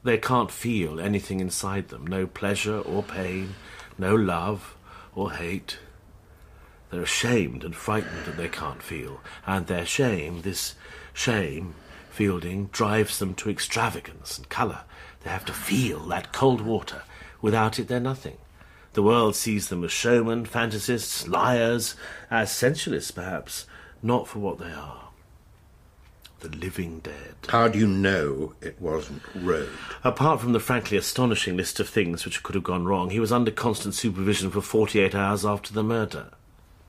[0.03, 3.55] they can't feel anything inside them no pleasure or pain,
[3.97, 4.75] no love
[5.15, 5.79] or hate.
[6.95, 10.75] They're ashamed and frightened that they can't feel, and their shame, this
[11.11, 11.75] shame,
[12.09, 14.83] Fielding, drives them to extravagance and colour.
[15.21, 17.01] They have to feel that cold water.
[17.41, 18.37] Without it, they're nothing.
[18.93, 21.97] The world sees them as showmen, fantasists, liars,
[22.31, 23.65] as sensualists, perhaps,
[24.01, 25.09] not for what they are.
[26.39, 27.35] The living dead.
[27.49, 29.67] How do you know it wasn't Rode?
[30.05, 33.33] Apart from the frankly astonishing list of things which could have gone wrong, he was
[33.33, 36.29] under constant supervision for 48 hours after the murder.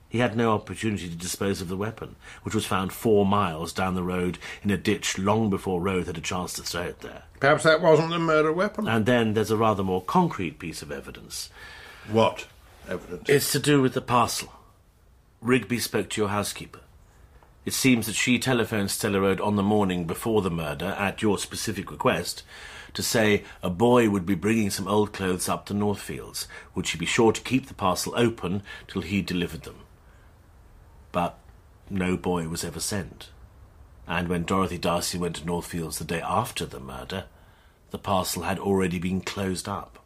[0.09, 3.95] He had no opportunity to dispose of the weapon, which was found four miles down
[3.95, 7.23] the road in a ditch long before Rode had a chance to throw it there.
[7.39, 8.87] Perhaps that wasn't the murder weapon.
[8.87, 11.49] And then there's a rather more concrete piece of evidence.
[12.09, 12.47] What
[12.87, 13.27] evidence?
[13.27, 14.53] It's to do with the parcel.
[15.41, 16.79] Rigby spoke to your housekeeper.
[17.65, 21.37] It seems that she telephoned Stella Rode on the morning before the murder, at your
[21.37, 22.43] specific request,
[22.93, 26.47] to say a boy would be bringing some old clothes up to Northfields.
[26.75, 29.75] Would she be sure to keep the parcel open till he delivered them?
[31.11, 31.37] But
[31.89, 33.29] no boy was ever sent.
[34.07, 37.25] And when Dorothy Darcy went to Northfields the day after the murder,
[37.91, 39.99] the parcel had already been closed up,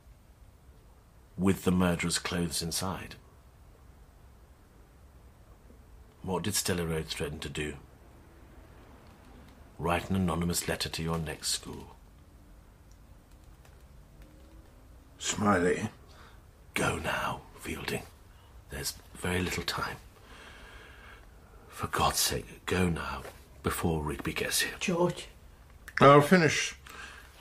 [1.38, 3.16] with the murderer's clothes inside.
[6.24, 7.76] What did Stella Rode threaten to do?
[9.80, 11.96] Write an anonymous letter to your next school.
[15.18, 15.90] Smiley.
[16.76, 18.04] Go now, Fielding.
[18.70, 19.98] There's very little time.
[21.82, 23.24] For God's sake, go now
[23.64, 24.76] before Rigby gets here.
[24.80, 25.30] George.
[26.00, 26.76] I'll finish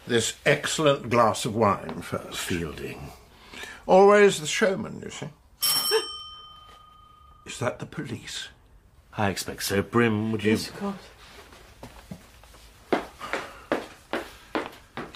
[0.06, 2.38] this excellent glass of wine first.
[2.38, 3.10] Fielding.
[3.84, 5.28] Always the showman, you see.
[7.44, 8.48] Is that the police?
[9.18, 9.82] I expect so.
[9.82, 10.52] Brim, would you?
[10.52, 10.96] Yes, of course.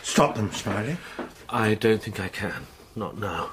[0.02, 0.98] Stop them, Smiley.
[1.48, 2.66] I don't think I can.
[2.94, 3.52] Not now.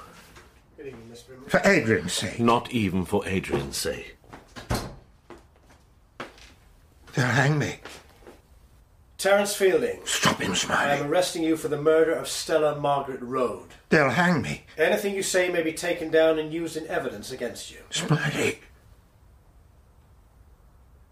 [0.78, 1.16] Evening,
[1.46, 2.38] for Adrian's sake.
[2.38, 4.18] Not even for Adrian's sake.
[7.22, 7.76] They'll hang me.
[9.16, 10.00] Terence Fielding.
[10.04, 10.90] Stop him, Smiley.
[10.90, 13.68] I am arresting you for the murder of Stella Margaret Rode.
[13.90, 14.64] They'll hang me.
[14.76, 17.78] Anything you say may be taken down and used in evidence against you.
[17.90, 18.58] Smiley.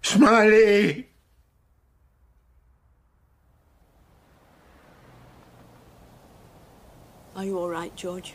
[0.02, 1.06] Smiley!
[7.36, 8.34] Are you all right, George?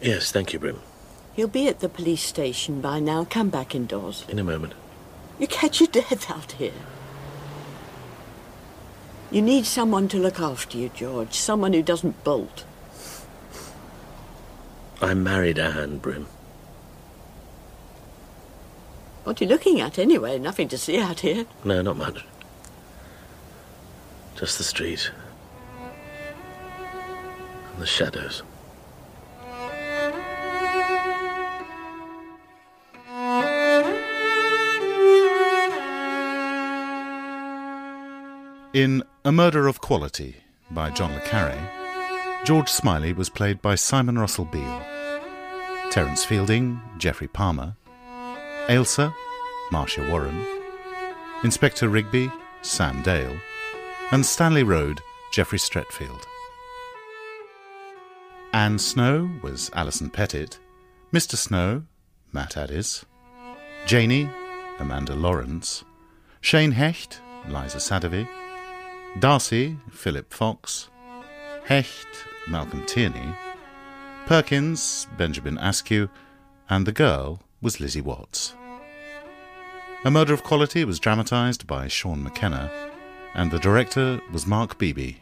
[0.00, 0.80] Yes, thank you, Brim.
[1.34, 3.24] He'll be at the police station by now.
[3.24, 4.24] Come back indoors.
[4.28, 4.72] In a moment.
[5.42, 6.70] You catch your death out here.
[9.32, 11.34] You need someone to look after you, George.
[11.34, 12.64] Someone who doesn't bolt.
[15.00, 16.28] I married Anne, Brim.
[19.24, 20.38] What are you looking at anyway?
[20.38, 21.46] Nothing to see out here.
[21.64, 22.24] No, not much.
[24.36, 25.10] Just the street.
[27.72, 28.44] And the shadows.
[38.74, 40.34] In A Murder of Quality
[40.70, 44.82] by John le Carre, George Smiley was played by Simon Russell Beale,
[45.90, 47.76] Terence Fielding, Geoffrey Palmer,
[48.70, 49.12] Ailsa,
[49.70, 50.46] Marcia Warren,
[51.44, 52.32] Inspector Rigby,
[52.62, 53.36] Sam Dale,
[54.10, 55.02] and Stanley Rode,
[55.34, 56.22] Geoffrey Streatfeild.
[58.54, 60.58] Anne Snow was Alison Pettitt,
[61.12, 61.36] Mr.
[61.36, 61.82] Snow,
[62.32, 63.04] Matt Addis,
[63.84, 64.30] Janie,
[64.78, 65.84] Amanda Lawrence,
[66.40, 68.26] Shane Hecht, Liza Sadovy,
[69.18, 70.88] Darcy, Philip Fox,
[71.64, 72.06] Hecht,
[72.48, 73.34] Malcolm Tierney,
[74.26, 76.08] Perkins, Benjamin Askew,
[76.70, 78.54] and the girl was Lizzie Watts.
[80.04, 82.70] A Murder of Quality was dramatised by Shaun McKenna,
[83.34, 85.21] and the director was Marc Beeby.